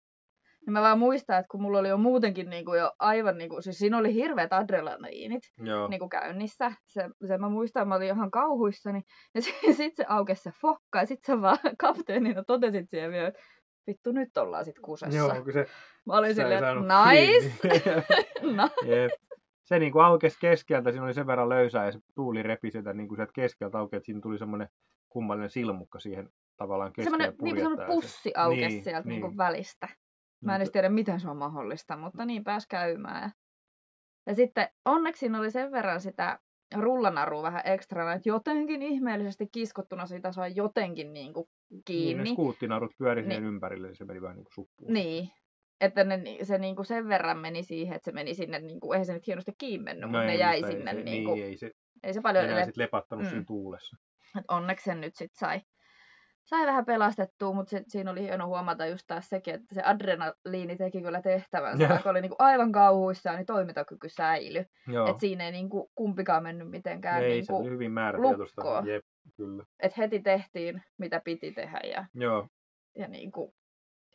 Ja 0.66 0.72
mä 0.72 0.80
vaan 0.80 0.98
muistan, 0.98 1.38
että 1.38 1.48
kun 1.50 1.62
mulla 1.62 1.78
oli 1.78 1.88
jo 1.88 1.96
muutenkin 1.96 2.50
niin 2.50 2.64
kuin 2.64 2.78
jo 2.78 2.92
aivan, 2.98 3.38
niin 3.38 3.50
kuin, 3.50 3.62
siis 3.62 3.78
siinä 3.78 3.98
oli 3.98 4.14
hirveät 4.14 4.52
adrenaliinit 4.52 5.42
niin 5.88 5.98
kuin 5.98 6.08
käynnissä. 6.08 6.72
Se, 6.86 7.08
se 7.26 7.38
mä 7.38 7.48
muistan, 7.48 7.88
mä 7.88 7.94
olin 7.94 8.06
ihan 8.06 8.30
kauhuissani. 8.30 9.02
Ja 9.34 9.42
sitten 9.42 9.74
sit 9.76 9.96
se 9.96 10.04
aukesi 10.08 10.42
se 10.42 10.50
fokka 10.60 10.98
ja 10.98 11.06
sitten 11.06 11.36
sä 11.36 11.42
vaan 11.42 11.58
kapteenina 11.78 12.44
totesit 12.44 12.90
siihen 12.90 13.10
vielä, 13.10 13.28
että 13.28 13.40
vittu 13.86 14.12
nyt 14.12 14.36
ollaan 14.36 14.64
sit 14.64 14.78
kusessa. 14.78 15.18
Joo, 15.18 15.44
kun 15.44 15.52
se, 15.52 15.66
mä 16.06 16.12
olin 16.12 16.34
silleen, 16.34 16.62
nice. 16.64 17.52
no. 18.56 18.68
Yep. 18.86 19.12
Se 19.64 19.78
niin 19.78 19.92
kuin 19.92 20.04
aukesi 20.04 20.36
keskeltä, 20.40 20.90
siinä 20.90 21.04
oli 21.04 21.14
sen 21.14 21.26
verran 21.26 21.48
löysää 21.48 21.86
ja 21.86 21.92
se 21.92 21.98
tuuli 22.14 22.42
repi 22.42 22.70
sitä 22.70 22.92
niin 22.92 23.08
kuin 23.08 23.16
sieltä 23.16 23.32
keskeltä 23.32 23.78
auki, 23.78 23.96
että 23.96 24.06
siinä 24.06 24.20
tuli 24.20 24.38
semmoinen 24.38 24.68
kummallinen 25.08 25.50
silmukka 25.50 26.00
siihen 26.00 26.28
tavallaan 26.56 26.92
keskelle 26.92 27.24
Semmoinen 27.24 27.56
niin 27.56 27.76
kuin 27.76 27.86
pussi 27.86 28.32
aukesi 28.36 28.68
niin, 28.68 28.84
sieltä 28.84 29.00
niin. 29.00 29.08
Niin 29.08 29.20
kuin 29.20 29.36
välistä. 29.36 29.88
Mä 30.44 30.54
en 30.54 30.60
edes 30.60 30.70
tiedä, 30.70 30.88
miten 30.88 31.20
se 31.20 31.30
on 31.30 31.36
mahdollista, 31.36 31.96
mutta 31.96 32.24
niin 32.24 32.44
pääsi 32.44 32.68
käymään. 32.68 33.22
Ja, 33.22 33.30
ja 34.26 34.34
sitten 34.34 34.68
onneksi 34.84 35.26
oli 35.38 35.50
sen 35.50 35.72
verran 35.72 36.00
sitä 36.00 36.38
rullanarua 36.74 37.42
vähän 37.42 37.62
ekstrana, 37.64 38.12
että 38.12 38.28
jotenkin 38.28 38.82
ihmeellisesti 38.82 39.46
kiskottuna 39.52 40.06
siitä 40.06 40.32
saa 40.32 40.48
jotenkin 40.48 41.12
niin 41.12 41.32
kuin 41.32 41.48
kiinni. 41.84 42.22
Niin, 42.22 42.30
ne 42.30 42.34
skuuttinarut 42.34 42.92
pyöri 42.98 43.26
niin. 43.26 43.44
ympärille, 43.44 43.86
niin 43.86 43.96
se 43.96 44.04
meni 44.04 44.22
vähän 44.22 44.36
niin 44.36 44.44
kuin 44.44 44.54
suppuun. 44.54 44.92
Niin, 44.92 45.30
että 45.80 46.04
ne, 46.04 46.22
se 46.42 46.58
niin 46.58 46.76
kuin 46.76 46.86
sen 46.86 47.08
verran 47.08 47.38
meni 47.38 47.62
siihen, 47.62 47.96
että 47.96 48.10
se 48.10 48.14
meni 48.14 48.34
sinne, 48.34 48.58
niin 48.58 48.80
kuin, 48.80 48.94
eihän 48.94 49.06
se 49.06 49.12
nyt 49.12 49.26
hienosti 49.26 49.52
kiinni 49.58 49.84
mennyt, 49.84 50.00
no 50.00 50.08
mutta 50.08 50.24
ne 50.24 50.36
jäi 50.36 50.62
sinne. 50.62 50.94
Se, 50.94 51.02
niin, 51.02 51.24
kuin, 51.24 51.34
niin, 51.34 51.46
ei 51.46 51.56
se, 51.56 51.70
ei 52.02 52.14
se 52.14 52.20
paljon 52.20 52.44
enää 52.44 52.64
sitten 52.64 52.82
lepattanut 52.82 53.24
mm. 53.24 53.30
siinä 53.30 53.44
tuulessa. 53.46 53.96
Et 54.38 54.44
onneksi 54.48 54.84
sen 54.84 55.00
nyt 55.00 55.14
sitten 55.14 55.38
sai 55.38 55.60
sai 56.44 56.66
vähän 56.66 56.84
pelastettua, 56.84 57.52
mutta 57.52 57.70
sit, 57.70 57.84
siinä 57.88 58.10
oli 58.10 58.22
hieno 58.22 58.46
huomata 58.46 58.86
just 58.86 59.04
taas 59.06 59.28
sekin, 59.28 59.54
että 59.54 59.74
se 59.74 59.82
adrenaliini 59.82 60.76
teki 60.76 61.02
kyllä 61.02 61.22
tehtävänsä. 61.22 61.88
Vaikka 61.88 62.10
oli 62.10 62.20
niinku 62.20 62.36
aivan 62.38 62.72
kauhuissaan, 62.72 63.36
niin 63.36 63.46
toimintakyky 63.46 64.08
säilyi. 64.08 64.66
Että 65.08 65.20
siinä 65.20 65.44
ei 65.44 65.52
niinku 65.52 65.90
kumpikaan 65.94 66.42
mennyt 66.42 66.70
mitenkään 66.70 67.22
ei, 67.22 67.30
niinku 67.30 67.46
se 67.46 67.52
oli 67.52 67.70
hyvin 67.70 67.92
määrätietoista. 67.92 68.82
Jep, 68.86 69.04
kyllä. 69.36 69.64
Et 69.80 69.96
heti 69.96 70.20
tehtiin, 70.20 70.82
mitä 70.98 71.20
piti 71.24 71.52
tehdä 71.52 71.80
ja, 71.84 72.04
Joo. 72.14 72.48
ja 72.98 73.08
niinku, 73.08 73.54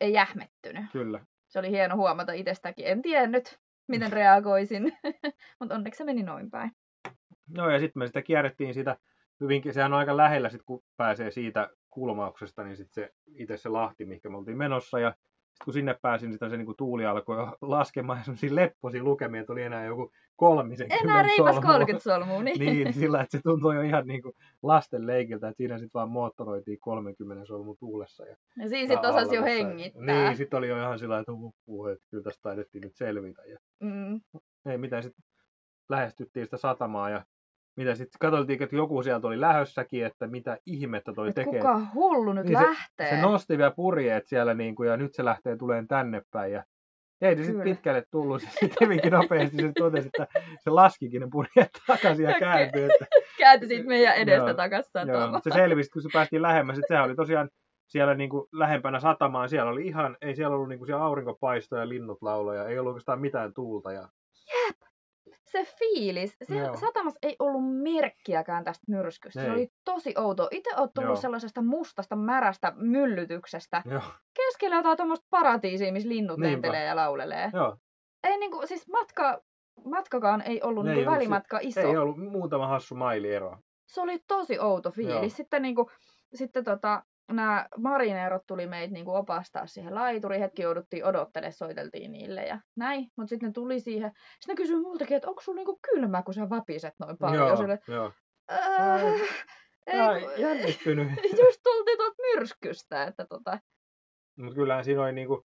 ei 0.00 0.12
jähmettynyt. 0.12 0.84
Kyllä. 0.92 1.26
Se 1.48 1.58
oli 1.58 1.70
hieno 1.70 1.96
huomata 1.96 2.32
itsestäkin. 2.32 2.86
En 2.86 3.02
tiennyt, 3.02 3.58
miten 3.88 4.12
reagoisin, 4.12 4.98
mutta 5.60 5.74
onneksi 5.74 5.98
se 5.98 6.04
meni 6.04 6.22
noin 6.22 6.50
päin. 6.50 6.70
Joo, 7.54 7.70
ja 7.70 7.78
sitten 7.78 8.00
me 8.00 8.06
sitä 8.06 8.22
kierrettiin 8.22 8.74
sitä 8.74 8.96
hyvinkin, 9.40 9.72
sehän 9.72 9.92
on 9.92 9.98
aika 9.98 10.16
lähellä 10.16 10.48
sit, 10.48 10.62
kun 10.62 10.82
pääsee 10.96 11.30
siitä 11.30 11.70
kulmauksesta, 11.90 12.64
niin 12.64 12.76
sitten 12.76 12.94
se 12.94 13.12
itse 13.34 13.56
se 13.56 13.68
Lahti, 13.68 14.04
mikä 14.04 14.28
me 14.28 14.36
oltiin 14.36 14.58
menossa, 14.58 14.98
ja 14.98 15.10
sitten 15.10 15.64
kun 15.64 15.74
sinne 15.74 15.98
pääsin, 16.02 16.32
sitä 16.32 16.48
se 16.48 16.56
niin 16.56 16.66
kuin 16.66 16.76
tuuli 16.76 17.06
alkoi 17.06 17.36
laskemaan 17.60 18.18
ja 18.18 18.24
semmoisia 18.24 18.54
lepposia 18.54 19.04
lukemia, 19.04 19.44
oli 19.48 19.62
enää 19.62 19.84
joku 19.84 20.12
kolmisen 20.36 20.86
Enää 21.02 21.22
reipas 21.22 21.60
30 21.60 22.02
solmua, 22.02 22.42
niin. 22.42 22.58
niin, 22.58 22.92
sillä 22.92 23.20
että 23.20 23.38
se 23.38 23.42
tuntui 23.42 23.74
jo 23.74 23.82
ihan 23.82 24.06
niin 24.06 24.22
kuin 24.22 24.34
lasten 24.62 25.06
leikiltä, 25.06 25.48
että 25.48 25.56
siinä 25.56 25.78
sitten 25.78 25.98
vaan 25.98 26.10
moottoroitiin 26.10 26.80
30 26.80 27.44
solmu 27.44 27.74
tuulessa. 27.74 28.26
Ja, 28.26 28.36
ja 28.56 28.68
siinä 28.68 28.94
sitten 28.94 29.10
osasi 29.10 29.36
jo 29.36 29.42
hengittää. 29.42 30.04
Niin, 30.04 30.36
sitten 30.36 30.58
oli 30.58 30.68
jo 30.68 30.78
ihan 30.78 30.98
sillä 30.98 31.18
että 31.18 31.32
huppuu, 31.32 31.86
että 31.86 32.06
kyllä 32.10 32.22
tästä 32.22 32.42
taidettiin 32.42 32.82
nyt 32.82 32.96
selvitä. 32.96 33.42
Ja... 33.44 33.58
Mm. 33.80 34.20
Ei 34.66 34.78
mitään, 34.78 35.02
sitten 35.02 35.24
lähestyttiin 35.88 36.46
sitä 36.46 36.56
satamaa 36.56 37.10
ja 37.10 37.24
mitä 37.76 37.94
sitten 37.94 38.18
katsottiin, 38.20 38.62
että 38.62 38.76
joku 38.76 39.02
sieltä 39.02 39.26
oli 39.26 39.40
lähössäkin, 39.40 40.06
että 40.06 40.26
mitä 40.26 40.58
ihmettä 40.66 41.12
toi 41.12 41.28
Et 41.28 41.34
tekee. 41.34 41.60
Kuka 41.60 41.80
hullu 41.94 42.32
nyt 42.32 42.46
niin 42.46 42.52
lähtee? 42.54 43.10
Se, 43.10 43.16
se, 43.16 43.22
nosti 43.22 43.58
vielä 43.58 43.70
purjeet 43.70 44.26
siellä 44.26 44.54
niin 44.54 44.74
kuin, 44.74 44.88
ja 44.88 44.96
nyt 44.96 45.14
se 45.14 45.24
lähtee 45.24 45.56
tuleen 45.56 45.88
tänne 45.88 46.22
päin. 46.30 46.52
Ja 46.52 46.64
ei 47.20 47.36
se 47.36 47.44
sitten 47.44 47.64
pitkälle 47.64 48.04
tullut. 48.10 48.42
Se 48.42 48.48
sitten 48.50 48.76
hyvinkin 48.80 49.12
nopeasti 49.12 49.56
se 49.56 49.72
totesi, 49.78 50.08
että 50.14 50.26
se 50.58 50.70
laskikin 50.70 51.20
ne 51.20 51.28
purjeet 51.32 51.70
takaisin 51.86 52.24
ja 52.24 52.38
kääntyi. 52.38 52.82
Että... 52.82 53.06
kääntyi 53.38 53.68
sitten 53.68 53.88
meidän 53.88 54.14
edestä 54.14 54.54
takaisin 54.54 54.90
Joo, 55.06 55.40
se 55.44 55.50
selvisi, 55.50 55.90
kun 55.90 56.02
se 56.02 56.08
päästiin 56.12 56.42
lähemmäs. 56.42 56.78
Että 56.78 56.88
sehän 56.88 57.04
oli 57.04 57.14
tosiaan 57.14 57.48
siellä 57.86 58.14
niin 58.14 58.30
kuin 58.30 58.48
lähempänä 58.52 59.00
satamaan. 59.00 59.48
Siellä 59.48 59.70
oli 59.70 59.86
ihan, 59.86 60.16
ei 60.20 60.36
siellä 60.36 60.54
ollut 60.54 60.68
niin 60.68 60.78
kuin 60.78 60.86
siellä 60.86 61.04
aurinkopaistoja 61.04 61.82
ja 61.82 61.88
linnut 61.88 62.22
lauloja. 62.22 62.68
Ei 62.68 62.78
ollut 62.78 62.90
oikeastaan 62.90 63.20
mitään 63.20 63.54
tuulta. 63.54 63.92
Ja... 63.92 64.08
Jep 64.48 64.89
se 65.52 65.64
fiilis, 65.78 66.36
se 66.42 66.56
Joo. 66.56 66.76
satamassa 66.76 67.18
ei 67.22 67.36
ollut 67.38 67.82
merkkiäkään 67.82 68.64
tästä 68.64 68.84
myrskystä. 68.88 69.40
Ei. 69.40 69.46
Se 69.46 69.52
oli 69.52 69.68
tosi 69.84 70.14
outo. 70.18 70.48
Itse 70.50 70.70
oot 70.76 70.94
tullut 70.94 71.08
Joo. 71.08 71.16
sellaisesta 71.16 71.62
mustasta, 71.62 72.16
märästä 72.16 72.72
myllytyksestä. 72.76 73.82
Joo. 73.90 74.02
Keskellä 74.36 74.76
jotain 74.76 74.96
tuommoista 74.96 75.26
paratiisia, 75.30 75.92
missä 75.92 76.08
linnut 76.08 76.38
Niinpä. 76.38 76.52
lentelee 76.52 76.84
ja 76.84 76.96
laulelee. 76.96 77.50
Joo. 77.52 77.76
Ei 78.24 78.38
niinku, 78.38 78.66
siis 78.66 78.88
matka, 78.88 79.42
matkakaan 79.84 80.42
ei 80.42 80.62
ollut 80.62 80.86
ei 80.88 80.94
niinku 80.94 81.10
välimatka 81.10 81.58
se, 81.58 81.64
iso. 81.64 81.80
Ei 81.80 81.96
ollut 81.96 82.18
muutama 82.18 82.66
hassu 82.66 82.94
maili 82.94 83.34
ero. 83.34 83.58
Se 83.86 84.00
oli 84.00 84.18
tosi 84.28 84.58
outo 84.58 84.90
fiilis. 84.90 85.14
Joo. 85.14 85.28
Sitten 85.28 85.62
niinku, 85.62 85.90
sitten 86.34 86.64
tota, 86.64 87.02
nämä 87.32 87.66
marineerot 87.78 88.42
tuli 88.46 88.66
meitä 88.66 88.94
niinku 88.94 89.14
opastaa 89.14 89.66
siihen 89.66 89.94
laituriin. 89.94 90.40
Hetki 90.40 90.62
jouduttiin 90.62 91.04
odottelemaan, 91.04 91.52
soiteltiin 91.52 92.12
niille 92.12 92.42
ja 92.42 92.60
näin. 92.76 93.08
Mutta 93.16 93.28
sitten 93.28 93.46
ne 93.46 93.52
tuli 93.52 93.80
siihen. 93.80 94.12
Sitten 94.40 94.52
ne 94.52 94.56
kysyi 94.56 94.80
multakin, 94.80 95.16
että 95.16 95.28
onko 95.28 95.42
sulla 95.42 95.56
niinku 95.56 95.78
kylmä, 95.90 96.22
kun 96.22 96.34
sä 96.34 96.50
vapiset 96.50 96.94
noin 96.98 97.18
paljon. 97.18 97.48
Joo, 97.48 97.56
Sille, 97.56 97.78
joo. 97.88 98.12
Äh, 98.52 99.02
ei, 99.86 100.42
jännittynyt. 100.42 101.08
Just 101.44 101.60
tultiin 101.62 101.98
tuolta 101.98 102.16
myrskystä. 102.34 103.02
Että 103.02 103.26
tota... 103.26 103.58
Mutta 104.36 104.54
kyllähän 104.54 104.84
siinä 104.84 105.02
oli 105.02 105.12
niinku 105.12 105.46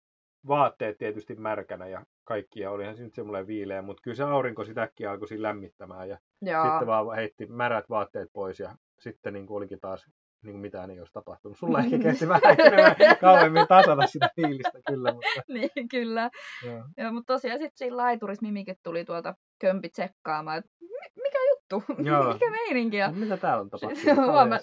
vaatteet 0.48 0.98
tietysti 0.98 1.34
märkänä 1.34 1.86
ja 1.86 2.04
kaikkia. 2.24 2.70
Olihan 2.70 2.96
se 2.96 3.02
nyt 3.02 3.14
semmoinen 3.14 3.46
viileä, 3.46 3.82
mutta 3.82 4.02
kyllä 4.02 4.14
se 4.14 4.24
aurinko 4.24 4.64
sitäkin 4.64 5.08
alkoi 5.08 5.28
siinä 5.28 5.42
lämmittämään. 5.42 6.08
Ja 6.08 6.18
Joo. 6.42 6.64
sitten 6.64 6.86
vaan 6.86 7.16
heitti 7.16 7.46
märät 7.46 7.90
vaatteet 7.90 8.28
pois 8.32 8.60
ja 8.60 8.76
sitten 8.98 9.32
niin 9.32 9.46
olikin 9.50 9.80
taas 9.80 10.06
niin 10.42 10.52
kuin 10.52 10.60
mitään 10.60 10.90
ei 10.90 10.98
olisi 10.98 11.12
tapahtunut. 11.12 11.58
Sulla 11.58 11.78
ehkä 11.78 11.98
kesti 11.98 12.28
vähän 12.28 12.56
kauemmin 13.20 13.66
tasata 13.68 14.06
sitä 14.06 14.30
fiilistä 14.36 14.78
kyllä. 14.86 15.12
Mutta... 15.12 15.28
niin, 15.54 15.88
kyllä. 15.90 16.30
Joo. 16.66 16.84
Joo, 16.96 17.12
mutta 17.12 17.34
tosiaan 17.34 17.58
sitten 17.58 17.78
siinä 17.78 17.96
laiturissa 17.96 18.46
Mimikin 18.46 18.76
tuli 18.82 19.04
tuolta 19.04 19.34
kömpi 19.60 19.88
tsekkaamaan, 19.88 20.58
että 20.58 20.70
mikä 21.16 21.38
juttu, 21.50 21.84
Joo. 22.10 22.32
mikä 22.32 22.50
meininki. 22.50 22.96
Ja... 22.96 23.12
mitä 23.12 23.36
täällä 23.36 23.60
on 23.60 23.70
tapahtunut? 23.70 24.16
Huoma... 24.16 24.56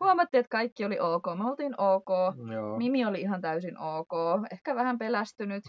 Huomattiin, 0.00 0.38
että 0.38 0.50
kaikki 0.50 0.84
oli 0.84 1.00
ok. 1.00 1.24
Me 1.38 1.50
oltiin 1.50 1.80
ok. 1.80 2.08
Joo. 2.52 2.78
Mimi 2.78 3.04
oli 3.06 3.20
ihan 3.20 3.40
täysin 3.40 3.78
ok. 3.78 4.12
Ehkä 4.52 4.74
vähän 4.74 4.98
pelästynyt. 4.98 5.64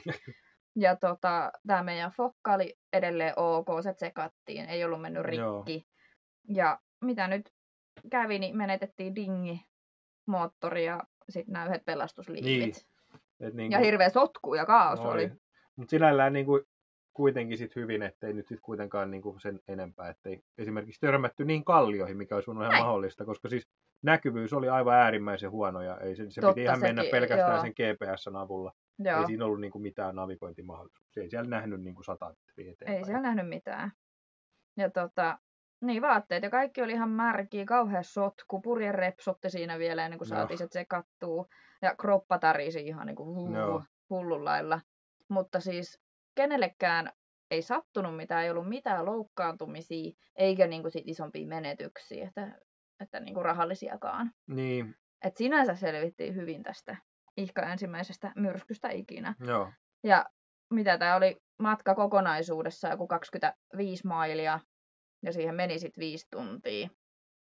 Ja 0.76 0.96
tota, 0.96 1.52
tämä 1.68 1.84
meidän 1.84 2.12
fokka 2.12 2.54
oli 2.54 2.76
edelleen 2.94 3.34
ok, 3.36 3.68
se 3.84 3.94
tsekattiin, 3.94 4.70
ei 4.70 4.86
ollut 4.86 5.02
mennyt 5.02 5.24
rikki. 5.24 5.74
Joo. 5.74 5.84
Ja 6.48 6.80
mitä 7.02 7.28
nyt 7.28 7.50
kävi, 8.12 8.40
niin 8.40 8.58
menetettiin 8.58 9.16
dingi, 9.16 9.66
moottori 10.26 10.86
ja 10.86 11.00
sitten 11.30 11.54
nämä 11.54 11.66
yhdet 11.66 11.86
pelastusliivit. 11.86 12.46
Niin. 12.46 12.74
Et 13.40 13.54
niin 13.54 13.70
kuin... 13.70 13.72
Ja 13.72 13.80
hirveä 13.80 14.10
sotku 14.10 14.56
ja 14.56 14.66
kaos 14.66 15.00
oli. 15.00 15.10
oli. 15.10 15.32
Mutta 15.76 15.90
sinällään 15.90 16.34
niin 16.34 16.46
kuin 16.46 16.64
kuitenkin 17.14 17.58
sit 17.58 17.76
hyvin, 17.76 18.02
ettei 18.02 18.34
nyt 18.34 18.48
sit 18.48 18.60
kuitenkaan 18.62 19.12
niin 19.12 19.22
kuin 19.22 19.40
sen 19.40 19.60
enempää, 19.68 20.10
ettei 20.10 20.44
esimerkiksi 20.58 21.02
törmätty 21.02 21.46
niin 21.46 21.66
kallioihin, 21.66 22.18
mikä 22.18 22.36
olisi 22.36 22.52
ollut 22.52 22.64
ihan 22.64 22.86
mahdollista, 22.86 23.26
koska 23.26 23.50
siis 23.50 23.68
näkyvyys 24.02 24.54
oli 24.54 24.70
aivan 24.70 24.96
äärimmäisen 24.96 25.52
huono 25.52 25.82
ja 25.82 25.98
ei 25.98 26.16
se, 26.16 26.26
se 26.30 26.42
piti 26.42 26.64
ihan 26.64 26.80
sekin, 26.80 26.96
mennä 26.96 27.12
pelkästään 27.12 27.56
joo. 27.56 27.62
sen 27.62 27.72
GPSn 27.74 28.36
avulla. 28.36 28.74
Joo. 29.00 29.20
Ei 29.20 29.26
siinä 29.26 29.46
ollut 29.46 29.62
niin 29.62 29.72
kuin 29.72 29.82
mitään 29.82 30.16
navigointimahdollisuuksia. 30.16 31.24
Ei 31.24 31.30
siellä 31.30 31.50
nähnyt 31.50 31.82
niin 31.82 31.96
kuin 31.96 32.06
sata 32.06 32.36
Ei 32.58 33.06
siellä 33.06 33.22
nähnyt 33.22 33.50
mitään. 33.50 33.92
Ja 34.78 34.90
tota, 34.90 35.40
Niin, 35.84 36.02
vaatteet 36.02 36.44
ja 36.44 36.50
kaikki 36.50 36.82
oli 36.82 36.92
ihan 36.92 37.10
märkiä, 37.10 37.66
kauhean 37.66 38.04
sotku, 38.04 38.62
purje 38.62 38.92
repsotti 38.92 39.50
siinä 39.50 39.80
vielä 39.80 40.06
ennen 40.06 40.18
kuin 40.18 40.28
saatiin 40.28 40.58
se 40.58 40.68
sekattuu. 40.72 41.48
Ja 41.82 41.96
kroppa 41.96 42.40
tarisi 42.40 42.88
ihan 42.88 43.08
niin 43.08 43.16
kuin 43.16 43.54
Joo. 43.54 43.84
hullun 44.10 44.46
lailla. 44.46 44.82
Mutta 45.30 45.60
siis 45.60 46.02
kenellekään 46.36 47.12
ei 47.52 47.62
sattunut 47.62 48.16
mitään, 48.16 48.44
ei 48.44 48.50
ollut 48.52 48.70
mitään 48.70 49.06
loukkaantumisia, 49.06 50.12
eikä 50.36 50.68
niin 50.68 50.82
kuin 50.82 50.92
sit 50.92 51.08
isompia 51.08 51.48
menetyksiä, 51.48 52.28
että, 52.28 52.60
että 53.00 53.20
niin 53.20 53.34
kuin 53.34 53.46
rahallisiakaan. 53.46 54.32
Niin, 54.48 54.96
Et 55.24 55.38
sinänsä 55.38 55.76
selvittiin 55.76 56.36
hyvin 56.36 56.64
tästä 56.64 56.98
ihka 57.38 57.62
ensimmäisestä 57.62 58.32
myrskystä 58.36 58.90
ikinä. 58.90 59.36
joo. 59.40 59.72
Ja 60.04 60.26
mitä 60.70 60.98
tämä 60.98 61.16
oli 61.16 61.38
matka 61.60 61.96
kokonaisuudessa, 61.96 62.88
joku 62.88 63.08
25 63.08 64.08
mailia, 64.08 64.60
ja 65.24 65.34
siihen 65.34 65.56
meni 65.56 65.80
sitten 65.80 66.02
viisi 66.02 66.28
tuntia. 66.32 66.90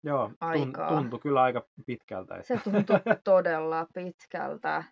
Joo, 0.05 0.31
Aikaa. 0.41 0.89
tuntui 0.89 1.19
kyllä 1.19 1.43
aika 1.43 1.69
pitkältä. 1.87 2.35
Että... 2.35 2.47
Se 2.47 2.61
tuntui 2.65 3.01
todella 3.25 3.87
pitkältä. 3.95 4.85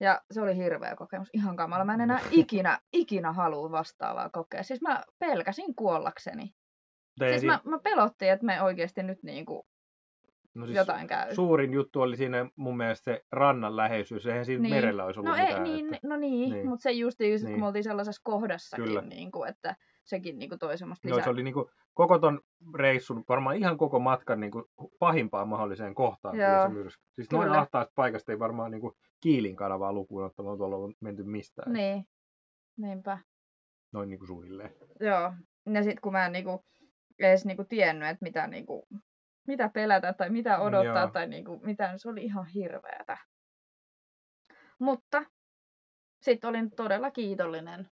Ja 0.00 0.22
se 0.30 0.40
oli 0.40 0.56
hirveä 0.56 0.96
kokemus, 0.96 1.28
ihan 1.32 1.56
kamala. 1.56 1.84
Mä 1.84 1.94
en 1.94 2.00
enää 2.00 2.20
ikinä, 2.30 2.78
ikinä 2.92 3.32
halua 3.32 3.70
vastaavaa 3.70 4.30
kokea. 4.30 4.62
Siis 4.62 4.82
mä 4.82 5.02
pelkäsin 5.18 5.74
kuollakseni. 5.74 6.54
Ei 7.20 7.28
Siis 7.28 7.40
si- 7.40 7.46
mä, 7.46 7.60
mä 7.64 7.78
pelottiin, 7.78 8.32
että 8.32 8.46
me 8.46 8.62
oikeasti 8.62 9.02
nyt 9.02 9.22
niinku 9.22 9.66
no 10.54 10.66
siis 10.66 10.76
jotain 10.76 11.06
käy. 11.06 11.34
Suurin 11.34 11.72
juttu 11.72 12.00
oli 12.00 12.16
siinä 12.16 12.50
mun 12.56 12.76
mielestä 12.76 13.04
se 13.04 13.24
rannan 13.32 13.76
läheisyys. 13.76 14.26
Eihän 14.26 14.44
siinä 14.44 14.62
Niin. 14.62 14.74
merellä 14.74 15.04
olisi 15.04 15.20
ollut 15.20 15.30
No, 15.32 15.36
ei, 15.36 15.46
mitään. 15.46 15.62
niin, 15.64 15.94
että... 15.94 16.08
no 16.08 16.16
niin, 16.16 16.32
Niin. 16.40 16.50
niin. 16.52 16.68
mutta 16.68 16.82
se 16.82 16.92
just, 16.92 17.20
just 17.20 17.44
Niin. 17.44 17.52
kun 17.54 17.60
me 17.60 17.66
oltiin 17.66 17.84
sellaisessa 17.84 18.20
kohdassakin, 18.24 18.84
Kyllä. 18.84 19.00
niin 19.02 19.30
kuin, 19.32 19.48
että 19.48 19.76
sekin 20.04 20.38
niin 20.38 20.48
kuin 20.48 20.58
toi 20.58 20.78
semmoista 20.78 21.08
Joo, 21.08 21.16
lisää. 21.16 21.24
se 21.24 21.30
oli 21.30 21.42
niinku 21.42 21.70
koko 21.94 22.18
ton 22.18 22.40
reissun, 22.74 23.24
varmaan 23.28 23.56
ihan 23.56 23.78
koko 23.78 23.98
matkan 23.98 24.40
niinku 24.40 24.64
pahimpaan 24.98 25.48
mahdolliseen 25.48 25.94
kohtaan 25.94 26.38
Joo, 26.38 26.62
se 26.62 26.68
myrsky. 26.68 27.04
Siis 27.14 27.30
noin 27.32 27.46
kyllä. 27.48 27.60
ahtaasta 27.60 27.92
paikasta 27.94 28.32
ei 28.32 28.38
varmaan 28.38 28.70
niinku 28.70 28.96
Kiilin 29.20 29.56
kanavaa 29.56 29.92
lukuun 29.92 30.24
ottamatta 30.24 30.64
ole 30.64 30.94
menty 31.00 31.22
mistään. 31.24 31.72
Niin, 31.72 32.04
niinpä. 32.76 33.18
Noin 33.92 34.08
niinku 34.08 34.26
suunnilleen. 34.26 34.70
Joo, 35.00 35.32
ja 35.72 35.82
sitten 35.82 36.00
kun 36.02 36.12
mä 36.12 36.26
en 36.26 36.32
niinku 36.32 36.64
edes 37.18 37.44
niinku 37.44 37.64
tiennyt, 37.64 38.08
että 38.08 38.24
mitä, 38.24 38.46
niinku, 38.46 38.86
mitä 39.48 39.68
pelätä 39.68 40.12
tai 40.12 40.30
mitä 40.30 40.58
odottaa 40.58 41.02
Joo. 41.02 41.10
tai 41.10 41.26
niinku, 41.26 41.60
mitä, 41.62 41.92
se 41.96 42.08
oli 42.08 42.24
ihan 42.24 42.46
hirveätä. 42.46 43.18
Mutta 44.78 45.24
sitten 46.22 46.50
olin 46.50 46.70
todella 46.70 47.10
kiitollinen, 47.10 47.90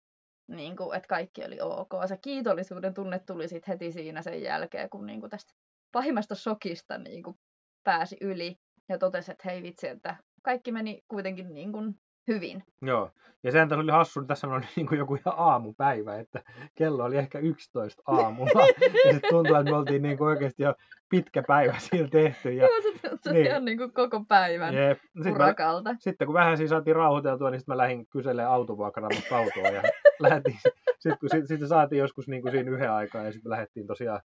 niinku, 0.48 0.92
että 0.92 1.08
kaikki 1.08 1.46
oli 1.46 1.58
ok. 1.62 1.90
Se 2.08 2.18
kiitollisuuden 2.18 2.94
tunne 2.94 3.20
tuli 3.20 3.48
sit 3.48 3.68
heti 3.68 3.92
siinä 3.92 4.22
sen 4.22 4.42
jälkeen, 4.42 4.90
kun 4.90 5.06
niinku 5.06 5.30
tästä 5.30 5.54
pahimmasta 5.92 6.36
shokista 6.36 6.98
niinku 6.98 7.40
pääsi 7.84 8.18
yli 8.22 8.60
ja 8.90 8.98
totesi, 8.98 9.32
että 9.32 9.50
hei 9.50 9.64
vitsi, 9.64 9.88
että 9.88 10.16
kaikki 10.42 10.72
meni 10.72 11.04
kuitenkin 11.08 11.54
niinku 11.54 11.78
hyvin. 12.28 12.64
Joo. 12.82 13.12
Ja 13.44 13.52
sehän 13.52 13.70
tässä 13.70 13.82
oli 13.84 13.92
hassu, 13.92 14.20
että 14.20 14.28
tässä 14.28 14.48
oli 14.48 14.62
niinku 14.76 14.96
joku 14.96 15.16
ihan 15.16 15.34
aamupäivä, 15.38 16.20
että 16.20 16.42
kello 16.76 17.04
oli 17.04 17.18
ehkä 17.18 17.40
11 17.40 18.04
aamulla. 18.08 18.68
ja 19.06 19.12
sitten 19.12 19.30
tuntuu, 19.30 19.56
että 19.56 19.72
me 19.72 19.78
oltiin 19.78 20.02
niinku 20.02 20.24
oikeasti 20.24 20.64
jo 20.64 20.76
pitkä 21.10 21.44
päivä 21.48 21.76
siinä 21.80 22.08
tehty. 22.08 22.54
Ja, 22.54 22.68
Joo, 22.68 22.82
se 22.82 23.10
tuntui 23.10 23.34
niin. 23.34 23.46
ihan 23.46 23.66
niinku 23.66 23.90
koko 23.90 24.26
päivän 24.28 24.74
jep. 24.74 25.00
Sitten 25.02 25.32
mä, 25.32 25.36
urakalta. 25.36 25.96
sitten 26.00 26.26
kun 26.28 26.34
vähän 26.34 26.58
siinä 26.58 26.70
saatiin 26.70 26.96
rauhoiteltua, 26.96 27.50
niin 27.50 27.60
sitten 27.60 27.74
mä 27.74 27.78
lähdin 27.78 28.08
kyselemään 28.08 28.54
autovuokramasta 28.54 29.38
autoa 29.38 29.68
ja 29.68 29.84
lähdettiin. 30.20 30.60
Sitten 31.00 31.18
kun 31.20 31.30
sit, 31.30 31.48
sit 31.48 31.68
saatiin 31.68 32.00
joskus 32.00 32.28
niin 32.28 32.42
kuin 32.42 32.52
siinä 32.52 32.72
yhden 32.72 32.92
aikaa 32.92 33.24
ja 33.24 33.32
sitten 33.32 33.50
lähdettiin 33.50 33.88
tosiaan 33.88 34.22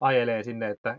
ajelee 0.00 0.42
sinne, 0.42 0.70
että 0.70 0.96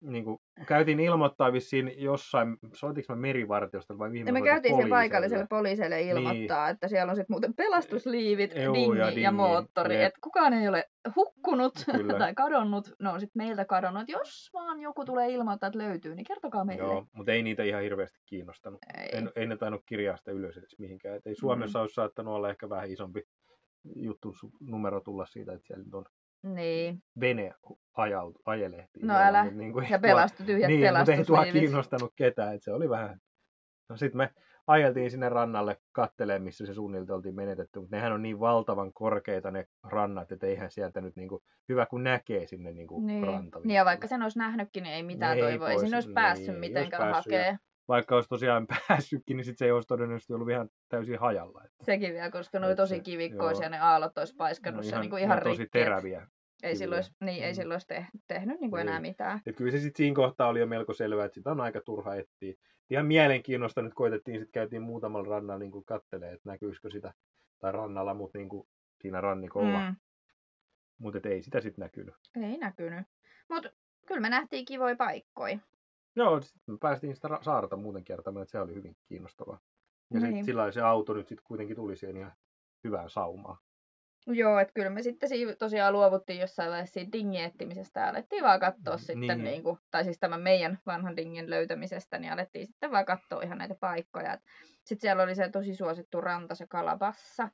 niin 0.00 0.24
kuin, 0.24 0.38
käytiin 0.66 1.00
ilmoittaa 1.00 1.52
vissiin 1.52 1.92
jossain, 1.96 2.56
soitinko 2.74 3.14
mä 3.14 3.20
merivartiosta 3.20 3.98
vai 3.98 4.10
mihin 4.10 4.26
Ja 4.26 4.32
me 4.32 4.38
soitin 4.38 4.52
käytiin 4.52 4.72
poliisille? 4.72 4.94
paikalliselle 4.94 5.46
poliisille 5.50 6.02
ilmoittaa, 6.02 6.66
niin. 6.66 6.74
että 6.74 6.88
siellä 6.88 7.10
on 7.10 7.16
sitten 7.16 7.34
muuten 7.34 7.54
pelastusliivit, 7.54 8.50
Juu, 8.64 8.74
dingi 8.74 8.98
ja 8.98 9.06
dingi, 9.06 9.22
ja 9.22 9.32
moottori. 9.32 9.94
jep. 9.94 10.02
Että 10.04 10.18
kukaan 10.22 10.52
ei 10.52 10.68
ole 10.68 10.84
hukkunut 11.16 11.72
Kyllä. 11.96 12.18
tai 12.18 12.34
kadonnut. 12.34 12.92
Ne 13.02 13.08
on 13.08 13.20
sitten 13.20 13.42
meiltä 13.44 13.64
kadonnut. 13.64 14.08
Jos 14.08 14.50
vaan 14.54 14.80
joku 14.80 15.04
tulee 15.04 15.30
ilmoittaa, 15.30 15.66
että 15.66 15.78
löytyy, 15.78 16.14
niin 16.14 16.26
kertokaa 16.26 16.64
meille. 16.64 16.84
Joo, 16.84 17.06
mutta 17.12 17.32
ei 17.32 17.42
niitä 17.42 17.62
ihan 17.62 17.82
hirveästi 17.82 18.18
kiinnostanut. 18.26 18.80
Ei. 18.98 19.08
Ei, 19.12 19.28
ei 19.36 19.46
ne 19.46 19.56
tainnut 19.56 19.82
kirjaa 19.86 20.16
sitä 20.16 20.30
ylös 20.30 20.56
edes 20.56 20.78
mihinkään. 20.78 21.16
Et 21.16 21.26
ei 21.26 21.34
Suomessa 21.34 21.78
mm. 21.78 21.80
olisi 21.80 21.94
saattanut 21.94 22.34
olla 22.34 22.50
ehkä 22.50 22.68
vähän 22.68 22.90
isompi 22.90 23.22
juttu 23.96 24.34
numero 24.60 25.00
tulla 25.00 25.26
siitä, 25.26 25.52
että 25.52 25.66
siellä 25.66 25.84
on 25.92 26.04
Niin. 26.42 27.02
vene 27.20 27.52
ajaut, 27.96 28.36
ajelehtii. 28.44 29.02
No 29.02 29.14
älä. 29.14 29.44
Niin 29.50 29.72
kuin, 29.72 29.86
Ja 29.90 29.98
pelastu 29.98 30.42
tyhjät 30.44 30.68
niin, 30.68 30.96
mutta 30.98 31.12
ei 31.12 31.24
tuo 31.24 31.44
kiinnostanut 31.52 32.12
ketään, 32.16 32.54
että 32.54 32.64
se 32.64 32.72
oli 32.72 32.88
vähän... 32.88 33.18
No 33.88 33.96
sitten 33.96 34.16
me 34.16 34.30
ajeltiin 34.66 35.10
sinne 35.10 35.28
rannalle 35.28 35.76
katteleen, 35.92 36.42
missä 36.42 36.66
se 36.66 36.74
suunnilta 36.74 37.14
oltiin 37.14 37.34
menetetty, 37.34 37.80
mutta 37.80 37.96
nehän 37.96 38.12
on 38.12 38.22
niin 38.22 38.40
valtavan 38.40 38.92
korkeita 38.92 39.50
ne 39.50 39.64
rannat, 39.84 40.32
että 40.32 40.46
eihän 40.46 40.70
sieltä 40.70 41.00
nyt 41.00 41.16
niinku, 41.16 41.42
hyvä 41.68 41.86
kun 41.86 42.04
näkee 42.04 42.46
sinne 42.46 42.72
niinku 42.72 43.06
Niin. 43.06 43.26
rantaviin. 43.26 43.68
niin, 43.68 43.76
ja 43.76 43.84
vaikka 43.84 44.06
sen 44.06 44.22
olisi 44.22 44.38
nähnytkin, 44.38 44.82
niin 44.82 44.94
ei 44.94 45.02
mitään 45.02 45.36
Ei 45.36 45.42
toivoa. 45.42 45.70
Ei 45.70 45.78
siinä 45.78 45.96
olisi 45.96 46.08
niin, 46.08 46.14
päässyt 46.14 46.54
ei 46.54 46.60
mitenkään 46.60 47.02
olisi 47.02 47.12
päässyt, 47.14 47.32
ja- 47.32 47.38
hakemaan. 47.38 47.58
Vaikka 47.88 48.14
olisi 48.14 48.28
tosiaan 48.28 48.66
päässytkin, 48.88 49.36
niin 49.36 49.44
sitten 49.44 49.58
se 49.58 49.64
ei 49.64 49.72
olisi 49.72 49.88
todennäköisesti 49.88 50.32
ollut 50.32 50.50
ihan 50.50 50.68
täysin 50.88 51.18
hajalla. 51.18 51.62
Että 51.64 51.84
Sekin 51.84 52.12
vielä, 52.12 52.30
koska 52.30 52.58
ne 52.58 52.66
oli 52.66 52.72
se- 52.72 52.76
tosi 52.76 53.00
kivikkoisia, 53.00 53.64
joo. 53.64 53.70
ne 53.70 53.80
aallot 53.80 54.18
olisi 54.18 54.34
ne 54.34 54.38
paiskannut 54.38 54.84
sen 54.84 54.90
ihan, 54.92 55.00
niin 55.00 55.10
kuin 55.10 55.22
ihan 55.22 55.38
tosi 55.42 55.48
rikki. 55.62 55.78
et 55.78 55.84
teräviä. 55.84 56.26
Ei 56.62 56.76
silloin, 56.76 56.98
olisi, 56.98 57.12
niin, 57.20 57.44
ei 57.44 57.52
Mm. 57.52 57.54
silloin 57.56 57.74
olisi 57.74 57.86
te, 57.86 58.06
tehnyt 58.28 58.60
niin 58.60 58.70
kuin 58.70 58.80
enää 58.80 59.00
Niin. 59.00 59.10
mitään. 59.10 59.40
Et 59.46 59.56
kyllä 59.56 59.70
se 59.70 59.78
sitten 59.78 60.04
siinä 60.04 60.14
kohtaa 60.16 60.48
oli 60.48 60.60
jo 60.60 60.66
melko 60.66 60.94
selvää, 60.94 61.24
että 61.26 61.34
sitä 61.34 61.50
on 61.50 61.60
aika 61.60 61.80
turha 61.80 62.14
etsiä. 62.14 62.54
Ihan 62.90 63.06
mielenkiinnosta 63.06 63.82
nyt 63.82 63.94
koitettiin, 63.94 64.38
sitten 64.38 64.52
käytiin 64.52 64.82
muutamalla 64.82 65.28
rannalla 65.28 65.58
niin 65.58 65.84
kattelee, 65.84 66.32
että 66.32 66.48
näkyisikö 66.50 66.90
sitä, 66.90 67.14
tai 67.58 67.72
rannalla, 67.72 68.14
mutta 68.14 68.38
niin 68.38 68.48
kuin 68.48 68.68
siinä 69.00 69.20
rannikolla. 69.20 69.80
Mm. 69.90 69.96
Mutta 70.98 71.28
ei 71.28 71.42
sitä 71.42 71.60
sitten 71.60 71.82
näkynyt. 71.82 72.14
Ei 72.42 72.58
näkynyt. 72.58 73.06
Mutta 73.48 73.70
kyllä 74.06 74.20
me 74.20 74.28
nähtiin 74.28 74.64
kivoja 74.64 74.96
paikkoja. 74.96 75.58
Joo, 76.16 76.40
sitten 76.40 76.62
me 76.74 76.78
päästiin 76.80 77.14
sitä 77.14 77.28
ra- 77.28 77.42
saarta 77.42 77.76
muuten 77.76 78.04
kiertämään, 78.04 78.42
että 78.42 78.52
se 78.52 78.60
oli 78.60 78.74
hyvin 78.74 78.96
kiinnostavaa. 79.06 79.60
Ja 80.14 80.20
niin. 80.20 80.26
Sitten 80.26 80.44
sillä 80.44 80.72
se 80.72 80.80
auto 80.80 81.14
nyt 81.14 81.28
sitten 81.28 81.44
kuitenkin 81.46 81.76
tuli 81.76 81.96
siihen 81.96 82.16
ihan 82.16 82.32
hyvään 82.84 83.10
saumaan. 83.10 83.56
Joo, 84.26 84.58
että 84.58 84.72
kyllä 84.74 84.90
me 84.90 85.02
sitten 85.02 85.28
siinä 85.28 85.54
tosiaan 85.54 85.92
luovuttiin 85.92 86.40
jossain 86.40 86.70
vaiheessa 86.70 86.92
siitä 86.94 87.12
dingin 87.12 87.40
etsimisestä 87.44 88.00
ja 88.00 88.08
alettiin 88.08 88.44
vaan 88.44 88.60
katsoa 88.60 88.96
Mm, 88.96 88.98
sitten, 88.98 89.20
niin. 89.26 89.44
niin 89.44 89.62
kuin, 89.62 89.78
tai 89.90 90.04
siis 90.04 90.18
tämän 90.18 90.40
meidän 90.40 90.78
vanhan 90.86 91.16
dingin 91.16 91.50
löytämisestä, 91.50 92.18
niin 92.18 92.32
alettiin 92.32 92.66
sitten 92.66 92.90
vaan 92.90 93.04
katsoa 93.04 93.42
ihan 93.42 93.58
näitä 93.58 93.74
paikkoja. 93.80 94.38
Sitten 94.84 95.00
siellä 95.00 95.22
oli 95.22 95.34
se 95.34 95.48
tosi 95.48 95.74
suosittu 95.74 96.20
ranta, 96.20 96.54
se 96.54 96.66
Kalabassa, 96.66 97.48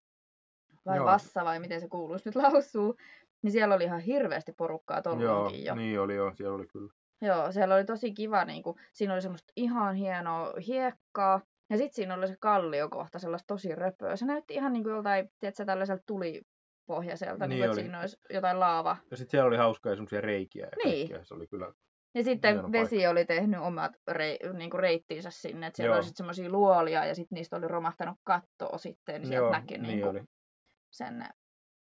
vai 0.87 0.97
Joo. 0.97 1.07
Vassa, 1.07 1.45
vai 1.45 1.61
miten 1.61 1.81
se 1.81 1.89
kuuluisi 1.89 2.29
nyt 2.29 2.37
lausuu. 2.37 2.97
Niin 3.43 3.53
siellä 3.53 3.75
oli 3.75 3.85
ihan 3.85 4.01
hirveästi 4.01 4.53
porukkaa 4.53 5.03
Joo, 5.05 5.17
tuolloinkin 5.17 5.65
jo. 5.65 5.75
niin 5.75 6.01
oli 6.01 6.15
jo, 6.15 6.33
siellä 6.35 6.55
oli 6.55 6.67
kyllä. 6.67 6.93
Joo, 7.23 7.53
siellä 7.53 7.75
oli 7.75 7.85
tosi 7.85 8.13
kiva, 8.13 8.45
niin 8.45 8.63
kuin, 8.63 8.77
siinä 8.93 9.13
oli 9.15 9.23
semmoista 9.23 9.53
ihan 9.57 9.95
hienoa 9.95 10.53
hiekkaa. 10.67 11.41
Ja 11.71 11.77
sitten 11.77 11.95
siinä 11.95 12.15
oli 12.15 12.29
se 12.29 12.37
kalliokohta, 12.41 13.19
sellaista 13.19 13.47
tosi 13.47 13.75
röpöä. 13.75 14.17
Se 14.17 14.25
näytti 14.27 14.55
ihan 14.55 14.73
niin 14.73 14.83
kuin 14.83 14.93
joltain, 14.93 15.31
tiedätkö, 15.41 15.65
tällaiselta 15.65 16.03
tulipohjaiselta, 16.07 16.54
niin, 16.89 17.39
Niin 17.39 17.49
niin 17.49 17.65
että 17.65 17.75
siinä 17.75 18.01
olisi 18.01 18.17
jotain 18.31 18.61
laava. 18.61 18.97
Ja 19.11 19.17
sitten 19.17 19.31
siellä 19.31 19.49
oli 19.49 19.57
hauskoja 19.57 19.95
semmoisia 19.95 20.21
reikiä 20.21 20.65
ja 20.65 20.71
Niin. 20.85 21.09
kaikkea. 21.09 21.25
Se 21.25 21.35
oli 21.35 21.47
kyllä, 21.47 21.73
Ja 22.15 22.25
sitten 22.25 22.73
vesi 22.73 23.07
oli 23.07 23.25
tehnyt 23.25 23.61
omat 23.61 23.93
rei, 24.09 24.39
niin 24.53 24.71
kuin 24.71 24.81
reittinsä 24.81 25.31
sinne, 25.31 25.67
että 25.67 25.77
siellä 25.77 25.91
Joo. 25.91 25.97
oli 25.97 26.05
sitten 26.05 26.17
semmoisia 26.17 26.51
luolia 26.51 27.05
ja 27.05 27.15
sitten 27.15 27.37
niistä 27.37 27.57
oli 27.57 27.69
romahtanut 27.69 28.19
kattoa 28.25 28.79
sitten, 28.79 29.21
niin 29.21 29.29
sieltä 29.29 29.45
joo, 29.45 29.53
näki 29.53 29.75
niin 29.79 29.83
niin 29.83 30.01
kuin 30.01 30.11
oli. 30.11 30.23
sen 30.91 31.25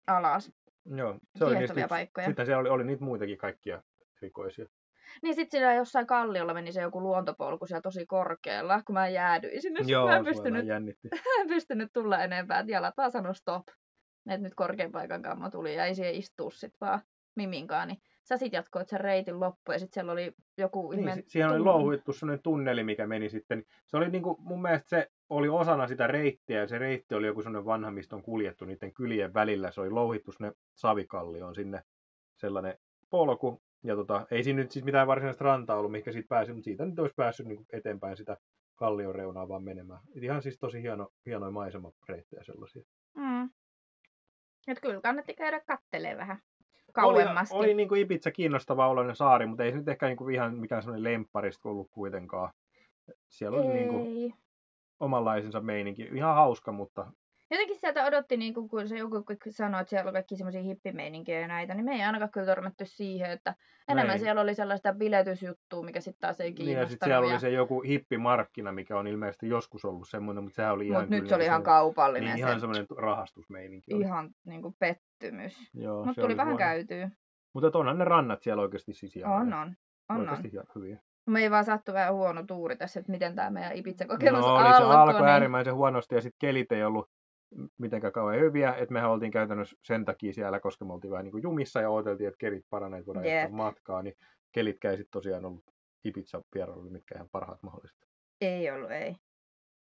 alas. 0.07 0.51
Joo, 0.85 1.19
se 1.35 1.45
oli 1.45 1.57
niistä 1.57 1.87
paikkoja. 1.89 2.27
Sitten 2.27 2.45
siellä 2.45 2.61
oli, 2.61 2.69
oli 2.69 2.83
niitä 2.83 3.03
muitakin 3.03 3.37
kaikkia 3.37 3.83
erikoisia. 4.21 4.65
Niin 5.21 5.35
sitten 5.35 5.59
siellä 5.59 5.73
jossain 5.73 6.07
kalliolla 6.07 6.53
meni 6.53 6.71
se 6.71 6.81
joku 6.81 7.01
luontopolku 7.01 7.65
siellä 7.65 7.81
tosi 7.81 8.05
korkealla, 8.05 8.83
kun 8.83 8.93
mä 8.93 9.07
jäädyin 9.07 9.61
sinne. 9.61 9.79
Joo, 9.87 10.07
mä 10.07 10.17
en 10.17 10.25
pystynyt 10.25 10.65
jännitti. 10.65 11.09
en 11.39 11.47
pystynyt 11.47 11.89
tulla 11.93 12.23
enempää, 12.23 12.59
että 12.59 12.71
jalat 12.71 12.97
vaan 12.97 13.11
sanoi 13.11 13.35
stop. 13.35 13.63
Että 14.29 14.43
nyt 14.43 14.55
korkean 14.55 14.91
paikan 14.91 15.21
kammo 15.21 15.49
tuli 15.49 15.75
ja 15.75 15.85
ei 15.85 15.95
siihen 15.95 16.15
istua 16.15 16.51
sit 16.51 16.73
vaan 16.81 17.01
miminkaan. 17.35 17.87
Niin 17.87 18.01
sä 18.23 18.37
sit 18.37 18.53
jatkoit 18.53 18.87
sen 18.89 18.99
reitin 19.01 19.39
loppuun 19.39 19.75
ja 19.75 19.79
sit 19.79 19.93
siellä 19.93 20.11
oli 20.11 20.33
joku 20.57 20.91
Niin, 20.91 20.99
ihme 20.99 21.15
si- 21.15 21.23
siihen 21.27 21.49
oli 21.49 21.57
tunne. 21.57 21.71
louhittu 21.71 22.13
sellainen 22.13 22.43
tunneli, 22.43 22.83
mikä 22.83 23.07
meni 23.07 23.29
sitten. 23.29 23.63
Se 23.87 23.97
oli 23.97 24.09
niinku, 24.09 24.37
mun 24.39 24.61
mielestä 24.61 24.89
se 24.89 25.07
oli 25.29 25.49
osana 25.49 25.87
sitä 25.87 26.07
reittiä 26.07 26.59
ja 26.59 26.67
se 26.67 26.77
reitti 26.77 27.15
oli 27.15 27.27
joku 27.27 27.41
sellainen 27.41 27.65
vanha, 27.65 27.91
mistä 27.91 28.15
on 28.15 28.23
kuljettu 28.23 28.65
niiden 28.65 28.93
kylien 28.93 29.33
välillä. 29.33 29.71
Se 29.71 29.81
oli 29.81 29.89
louhittu 29.89 30.31
sinne 30.31 30.51
savikallioon 30.75 31.55
sinne 31.55 31.83
sellainen 32.35 32.77
polku. 33.09 33.61
Ja 33.83 33.95
tota, 33.95 34.27
ei 34.31 34.43
siinä 34.43 34.61
nyt 34.61 34.71
siis 34.71 34.85
mitään 34.85 35.07
varsinaista 35.07 35.43
rantaa 35.43 35.77
ollut, 35.77 35.91
mikä 35.91 36.11
siitä 36.11 36.27
pääsi, 36.27 36.53
mutta 36.53 36.63
siitä 36.65 36.85
nyt 36.85 36.99
olisi 36.99 37.15
päässyt 37.15 37.45
niinku 37.47 37.65
eteenpäin 37.73 38.17
sitä 38.17 38.37
kallion 38.75 39.15
reunaa 39.15 39.47
vaan 39.47 39.63
menemään. 39.63 39.99
Et 40.17 40.23
ihan 40.23 40.41
siis 40.41 40.57
tosi 40.59 40.81
hieno, 40.81 41.09
hienoja 41.25 41.51
maisemareittejä 41.51 42.43
sellaisia. 42.43 42.83
Et 44.67 44.79
kyllä 44.81 45.01
kannatti 45.01 45.33
käydä 45.33 45.59
kattelee 45.59 46.17
vähän. 46.17 46.41
kauemmaskin. 46.93 47.57
Oli, 47.57 47.65
oli 47.65 47.73
niin 47.73 47.87
kuin 47.89 48.01
Ibiza 48.01 48.31
kiinnostava 48.31 48.87
oloinen 48.87 49.15
saari, 49.15 49.45
mutta 49.45 49.63
ei 49.63 49.71
se 49.71 49.77
nyt 49.77 49.87
ehkä 49.87 50.07
niin 50.07 50.17
kuin 50.17 50.35
ihan 50.35 50.55
mikään 50.55 50.81
semmoinen 50.83 51.03
lempparista 51.03 51.69
ollut 51.69 51.91
kuitenkaan. 51.91 52.53
Siellä 53.29 53.57
oli 53.57 53.67
niin 53.67 53.89
kuin 53.89 54.33
omanlaisensa 54.99 55.61
meininki. 55.61 56.09
Ihan 56.13 56.35
hauska, 56.35 56.71
mutta 56.71 57.07
Jotenkin 57.53 57.79
sieltä 57.79 58.05
odotti, 58.05 58.37
niin 58.37 58.53
kun 58.53 58.87
se 58.87 58.97
joku 58.97 59.23
sanoi, 59.49 59.81
että 59.81 59.89
siellä 59.89 60.09
on 60.09 60.13
kaikki 60.13 60.35
semmoisia 60.35 60.61
hippimeininkiä 60.61 61.39
ja 61.39 61.47
näitä, 61.47 61.73
niin 61.73 61.85
me 61.85 61.91
ei 61.91 62.03
ainakaan 62.03 62.31
kyllä 62.31 62.45
törmätty 62.45 62.85
siihen, 62.85 63.31
että 63.31 63.55
enemmän 63.87 64.07
Näin. 64.07 64.19
siellä 64.19 64.41
oli 64.41 64.55
sellaista 64.55 64.93
biletysjuttua, 64.93 65.83
mikä 65.83 66.01
sitten 66.01 66.21
taas 66.21 66.39
ei 66.39 66.53
kiinnostanut. 66.53 66.67
Niin 66.67 66.79
ja 66.79 66.89
sitten 66.89 67.07
siellä 67.07 67.27
ja... 67.27 67.31
oli 67.31 67.39
se 67.39 67.49
joku 67.49 67.81
hippimarkkina, 67.81 68.71
mikä 68.71 68.99
on 68.99 69.07
ilmeisesti 69.07 69.47
joskus 69.47 69.85
ollut 69.85 70.09
semmoinen, 70.09 70.43
mutta 70.43 70.55
sehän 70.55 70.73
oli 70.73 70.87
ihan 70.87 71.01
Mut 71.01 71.09
nyt 71.09 71.27
se 71.29 71.35
oli 71.35 71.45
ihan 71.45 71.63
kaupallinen. 71.63 72.29
Niin, 72.29 72.37
ihan 72.37 72.59
semmoinen 72.59 72.85
rahastusmeininki. 72.97 73.93
Oli. 73.93 74.03
Ihan 74.03 74.29
niin 74.45 74.61
kuin 74.61 74.75
pettymys. 74.79 75.71
Mutta 76.05 76.21
tuli 76.21 76.37
vähän 76.37 76.53
huono. 76.53 76.65
käytyä. 76.65 77.09
Mutta 77.53 77.79
onhan 77.79 77.97
ne 77.97 78.05
rannat 78.05 78.43
siellä 78.43 78.61
oikeasti 78.61 78.93
siis 78.93 79.15
ihan 79.15 79.41
On, 79.41 79.53
on. 79.53 79.75
on, 80.09 80.19
oikeasti 80.19 80.57
on. 80.57 80.65
hyviä. 80.75 80.99
Me 81.25 81.41
ei 81.41 81.51
vaan 81.51 81.65
sattu 81.65 81.93
vähän 81.93 82.13
huono 82.13 82.43
tuuri 82.43 82.75
tässä, 82.75 82.99
että 82.99 83.11
miten 83.11 83.35
tämä 83.35 83.49
meidän 83.49 83.75
Ibiza-kokemus 83.75 84.41
no, 84.41 84.55
alkoi. 84.55 84.77
se 84.77 84.83
alkoi 84.83 85.21
niin... 85.21 85.29
äärimmäisen 85.29 85.75
huonosti 85.75 86.15
ja 86.15 86.21
sitten 86.21 86.39
kelit 86.39 86.71
ei 86.71 86.83
ollut 86.83 87.09
mitenkään 87.77 88.13
kauhean 88.13 88.41
hyviä, 88.41 88.73
että 88.73 88.93
mehän 88.93 89.11
oltiin 89.11 89.31
käytännössä 89.31 89.75
sen 89.83 90.05
takia 90.05 90.33
siellä, 90.33 90.59
koska 90.59 90.85
me 90.85 90.93
oltiin 90.93 91.11
vähän 91.11 91.23
niin 91.23 91.31
kuin 91.31 91.43
jumissa 91.43 91.81
ja 91.81 91.89
odoteltiin, 91.89 92.27
että 92.27 92.37
kelit 92.37 92.65
paranee, 92.69 92.99
että 92.99 93.07
voidaan 93.07 93.25
yep. 93.25 93.51
matkaa, 93.51 94.01
niin 94.01 94.15
kelit 94.51 94.85
ei 94.85 94.97
sitten 94.97 95.11
tosiaan 95.11 95.45
ollut 95.45 95.63
Ibiza 96.05 96.41
vierailu, 96.55 96.89
mitkä 96.89 97.15
ihan 97.15 97.29
parhaat 97.31 97.63
mahdolliset. 97.63 97.97
Ei 98.41 98.71
ollut, 98.71 98.91
ei. 98.91 99.15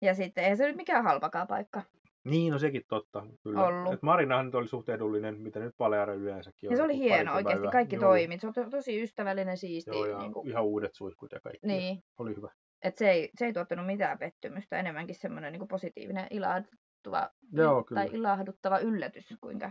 Ja 0.02 0.14
sitten 0.14 0.44
ei 0.44 0.56
se 0.56 0.66
nyt 0.66 0.76
mikään 0.76 1.04
halpakaan 1.04 1.46
paikka. 1.46 1.82
Niin, 2.24 2.52
no 2.52 2.58
sekin 2.58 2.82
totta. 2.88 3.26
Kyllä. 3.42 3.66
Ollut. 3.66 3.92
Et 3.92 4.02
Marinahan 4.02 4.46
nyt 4.46 4.54
oli 4.54 4.68
suht 4.68 4.88
edullinen, 4.88 5.40
mitä 5.40 5.60
nyt 5.60 5.74
Paleare 5.78 6.14
yleensäkin 6.14 6.68
on. 6.68 6.72
Ja 6.72 6.76
se 6.76 6.82
oli 6.82 6.98
hieno 6.98 7.34
oikeasti, 7.34 7.60
hyvä. 7.60 7.70
kaikki 7.70 7.96
Joo. 7.96 8.04
toimi. 8.04 8.38
Se 8.38 8.46
on 8.46 8.52
to, 8.52 8.70
tosi 8.70 9.02
ystävällinen, 9.02 9.56
siisti. 9.56 9.90
Joo, 9.90 10.06
ja 10.06 10.18
niin 10.18 10.32
kuin... 10.32 10.48
ihan 10.48 10.64
uudet 10.64 10.94
suihkut 10.94 11.32
ja 11.32 11.40
kaikki. 11.40 11.66
Niin. 11.66 11.98
Oli 12.18 12.36
hyvä. 12.36 12.52
Et 12.82 12.96
se, 12.96 13.10
ei, 13.10 13.30
se 13.38 13.46
ei 13.46 13.52
tuottanut 13.52 13.86
mitään 13.86 14.18
pettymystä, 14.18 14.78
enemmänkin 14.78 15.14
semmoinen 15.14 15.52
niin 15.52 15.68
positiivinen 15.68 16.26
ilahduttava, 17.06 17.30
Joo, 17.52 17.84
kyllä. 17.84 18.00
tai 18.00 18.10
ilahduttava 18.12 18.78
yllätys, 18.78 19.34
kuinka 19.40 19.70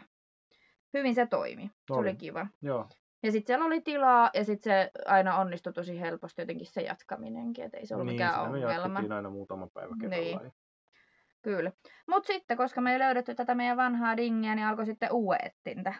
hyvin 0.93 1.15
se 1.15 1.25
toimi. 1.25 1.71
Se 1.87 1.93
oli, 1.93 2.09
oli 2.09 2.15
kiva. 2.15 2.47
Joo. 2.61 2.89
Ja 3.23 3.31
sitten 3.31 3.47
siellä 3.47 3.65
oli 3.65 3.81
tilaa, 3.81 4.29
ja 4.33 4.43
sitten 4.43 4.63
se 4.63 4.91
aina 5.05 5.37
onnistui 5.37 5.73
tosi 5.73 5.99
helposti 5.99 6.41
jotenkin 6.41 6.67
se 6.67 6.81
jatkaminenkin, 6.81 7.65
että 7.65 7.77
ei 7.77 7.85
se 7.85 7.95
ollut 7.95 8.05
niin, 8.05 8.15
mikään 8.15 8.41
ongelma. 8.41 9.01
Niin, 9.01 9.11
aina 9.11 9.29
muutama 9.29 9.67
päivä 9.73 9.95
kerrallaan. 10.01 10.43
Niin. 10.43 10.53
Kyllä. 11.41 11.71
Mutta 12.07 12.27
sitten, 12.27 12.57
koska 12.57 12.81
me 12.81 12.93
ei 12.93 12.99
löydetty 12.99 13.35
tätä 13.35 13.55
meidän 13.55 13.77
vanhaa 13.77 14.17
dingiä, 14.17 14.55
niin 14.55 14.67
alkoi 14.67 14.85
sitten 14.85 15.11
uue 15.11 15.35
etsintä. 15.35 15.93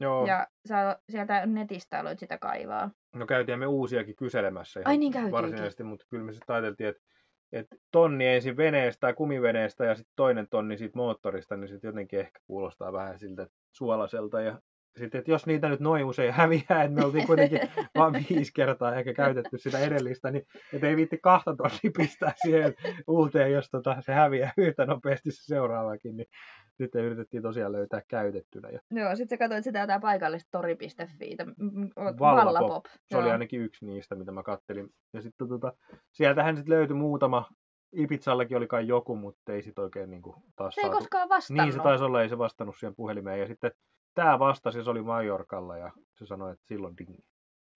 Joo. 0.00 0.26
Ja 0.26 0.46
sä 0.68 0.98
sieltä 1.10 1.46
netistä 1.46 2.00
aloit 2.00 2.18
sitä 2.18 2.38
kaivaa. 2.38 2.90
No 3.14 3.26
käytiin 3.26 3.58
me 3.58 3.66
uusiakin 3.66 4.16
kyselemässä 4.16 4.80
ihan 4.80 4.90
Ai 4.90 4.96
niin 4.96 5.30
varsinaisesti, 5.30 5.82
mutta 5.82 6.06
kyllä 6.10 6.24
me 6.24 6.32
sitten 6.32 6.54
ajateltiin, 6.54 6.88
että 6.88 7.02
että 7.54 7.76
tonni 7.90 8.26
ensin 8.26 8.56
veneestä 8.56 9.00
tai 9.00 9.14
kumiveneestä 9.14 9.84
ja 9.84 9.94
sitten 9.94 10.12
toinen 10.16 10.48
tonni 10.48 10.78
siitä 10.78 10.98
moottorista, 10.98 11.56
niin 11.56 11.68
sitten 11.68 11.88
jotenkin 11.88 12.20
ehkä 12.20 12.40
kuulostaa 12.46 12.92
vähän 12.92 13.18
siltä 13.18 13.46
suolaselta. 13.72 14.40
Ja 14.40 14.60
sitten, 14.96 15.18
että 15.18 15.30
jos 15.30 15.46
niitä 15.46 15.68
nyt 15.68 15.80
noin 15.80 16.04
usein 16.04 16.32
häviää, 16.32 16.82
että 16.82 16.88
me 16.88 17.04
oltiin 17.04 17.26
kuitenkin 17.26 17.60
vain 17.98 18.26
viisi 18.30 18.52
kertaa 18.54 18.94
ehkä 18.94 19.14
käytetty 19.14 19.58
sitä 19.58 19.78
edellistä, 19.78 20.30
niin 20.30 20.46
että 20.72 20.88
ei 20.88 20.96
viitti 20.96 21.18
kahta 21.18 21.56
tonnia 21.56 21.92
pistää 21.96 22.32
siihen 22.42 22.74
uuteen, 23.06 23.52
jos 23.52 23.70
tota, 23.70 23.96
se 24.00 24.12
häviää 24.12 24.52
yhtä 24.56 24.86
nopeasti 24.86 25.30
se 25.30 25.44
seuraavakin, 25.44 26.16
niin 26.16 26.26
sitten 26.76 27.04
yritettiin 27.04 27.42
tosiaan 27.42 27.72
löytää 27.72 28.02
käytettynä. 28.08 28.68
Ja... 28.68 28.80
Joo, 28.90 29.16
sitten 29.16 29.36
sä 29.36 29.44
katsoit 29.44 29.64
sitä 29.64 29.78
jotain 29.78 30.00
paikallista 30.00 30.48
tori.fi, 30.50 31.36
Vallapop. 32.20 32.86
Se 32.86 32.98
Joo. 33.10 33.22
oli 33.22 33.30
ainakin 33.30 33.60
yksi 33.60 33.86
niistä, 33.86 34.14
mitä 34.14 34.32
mä 34.32 34.42
kattelin. 34.42 34.88
Ja 35.12 35.22
sitten 35.22 35.48
tota, 35.48 35.72
sieltähän 36.12 36.56
sitten 36.56 36.74
löytyi 36.74 36.96
muutama 36.96 37.48
Ibizallekin 37.92 38.56
oli 38.56 38.66
kai 38.66 38.88
joku, 38.88 39.16
mutta 39.16 39.52
ei 39.52 39.62
sit 39.62 39.78
oikein 39.78 40.10
niin 40.10 40.22
kuin, 40.22 40.36
taas 40.56 40.74
Se 40.74 40.80
ei 40.80 40.84
saatu... 40.84 40.98
koskaan 40.98 41.28
vastannut. 41.28 41.64
Niin, 41.64 41.72
se 41.72 41.82
taisi 41.82 42.04
olla, 42.04 42.22
ei 42.22 42.28
se 42.28 42.38
vastannut 42.38 42.76
siihen 42.76 42.94
puhelimeen. 42.94 43.40
Ja 43.40 43.46
sitten 43.46 43.70
tämä 44.14 44.38
vastasi, 44.38 44.84
se 44.84 44.90
oli 44.90 45.02
Majorkalla 45.02 45.76
ja 45.76 45.92
se 46.18 46.26
sanoi, 46.26 46.52
että 46.52 46.66
silloin 46.66 46.96
dingi. 46.98 47.24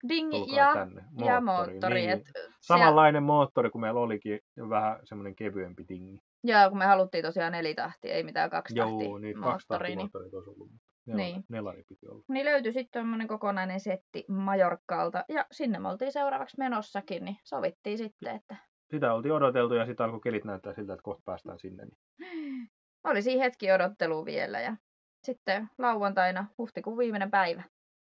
Dingi 0.09 0.57
ja, 0.57 0.73
tänne. 0.75 1.03
Moottori, 1.03 1.27
ja 1.27 1.41
moottori. 1.41 2.01
Niin. 2.01 2.11
Et 2.11 2.23
Samanlainen 2.61 3.21
siellä... 3.21 3.27
moottori 3.27 3.71
kuin 3.71 3.81
meillä 3.81 4.01
olikin, 4.01 4.41
vähän 4.69 5.01
semmoinen 5.05 5.37
kevyempi 5.37 5.85
dingi. 5.89 6.21
Joo, 6.45 6.69
kun 6.69 6.79
me 6.79 6.87
haluttiin 6.87 7.25
tosiaan 7.25 7.53
nelitahti, 7.53 8.11
ei 8.11 8.23
mitään 8.23 8.51
kaksi 8.51 8.79
Joo, 8.79 9.19
niin 9.19 9.41
kaksi 9.41 9.69
tahti 9.69 9.97
moottorit 9.97 10.35
olisi 10.35 10.51
ollut. 10.51 10.71
Nelari, 11.07 11.25
niin. 11.25 11.45
nelari 11.49 11.83
piti 11.89 12.09
olla. 12.09 12.25
Niin 12.29 12.45
löytyi 12.45 12.73
sitten 12.73 13.01
tämmöinen 13.01 13.29
kokonainen 13.29 13.81
setti 13.81 14.25
Majorkkalta 14.29 15.25
ja 15.29 15.47
sinne 15.53 15.79
me 15.79 15.89
oltiin 15.89 16.13
seuraavaksi 16.13 16.59
menossakin, 16.59 17.25
niin 17.25 17.37
sovittiin 17.45 17.99
sitten, 17.99 18.37
että... 18.37 18.57
Sitä 18.91 19.15
oltiin 19.15 19.33
odoteltu 19.33 19.75
ja 19.75 19.87
sitten 19.87 20.05
alkoi 20.05 20.21
kelit 20.21 20.45
näyttää 20.45 20.73
siltä, 20.73 20.93
että 20.93 21.03
kohta 21.03 21.23
päästään 21.25 21.59
sinne. 21.59 21.85
Niin... 21.85 22.69
Oli 23.05 23.23
siinä 23.23 23.43
hetki 23.43 23.73
odottelu 23.73 24.25
vielä 24.25 24.61
ja 24.61 24.77
sitten 25.25 25.69
lauantaina, 25.79 26.47
huhtikuun 26.59 26.99
viimeinen 26.99 27.31
päivä, 27.31 27.63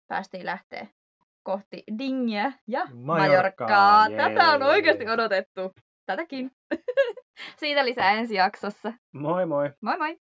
päästiin 0.07 0.45
lähteä 0.45 0.87
kohti 1.43 1.83
Dingiä 1.99 2.51
ja 2.67 2.85
Majorkkaa. 2.93 4.09
Tätä 4.09 4.51
on 4.53 4.63
oikeasti 4.63 5.09
odotettu. 5.09 5.73
Tätäkin. 6.05 6.51
Siitä 7.59 7.85
lisää 7.85 8.11
ensi 8.11 8.35
jaksossa. 8.35 8.93
Moi 9.13 9.45
moi. 9.45 9.71
Moi 9.81 9.97
moi. 9.97 10.17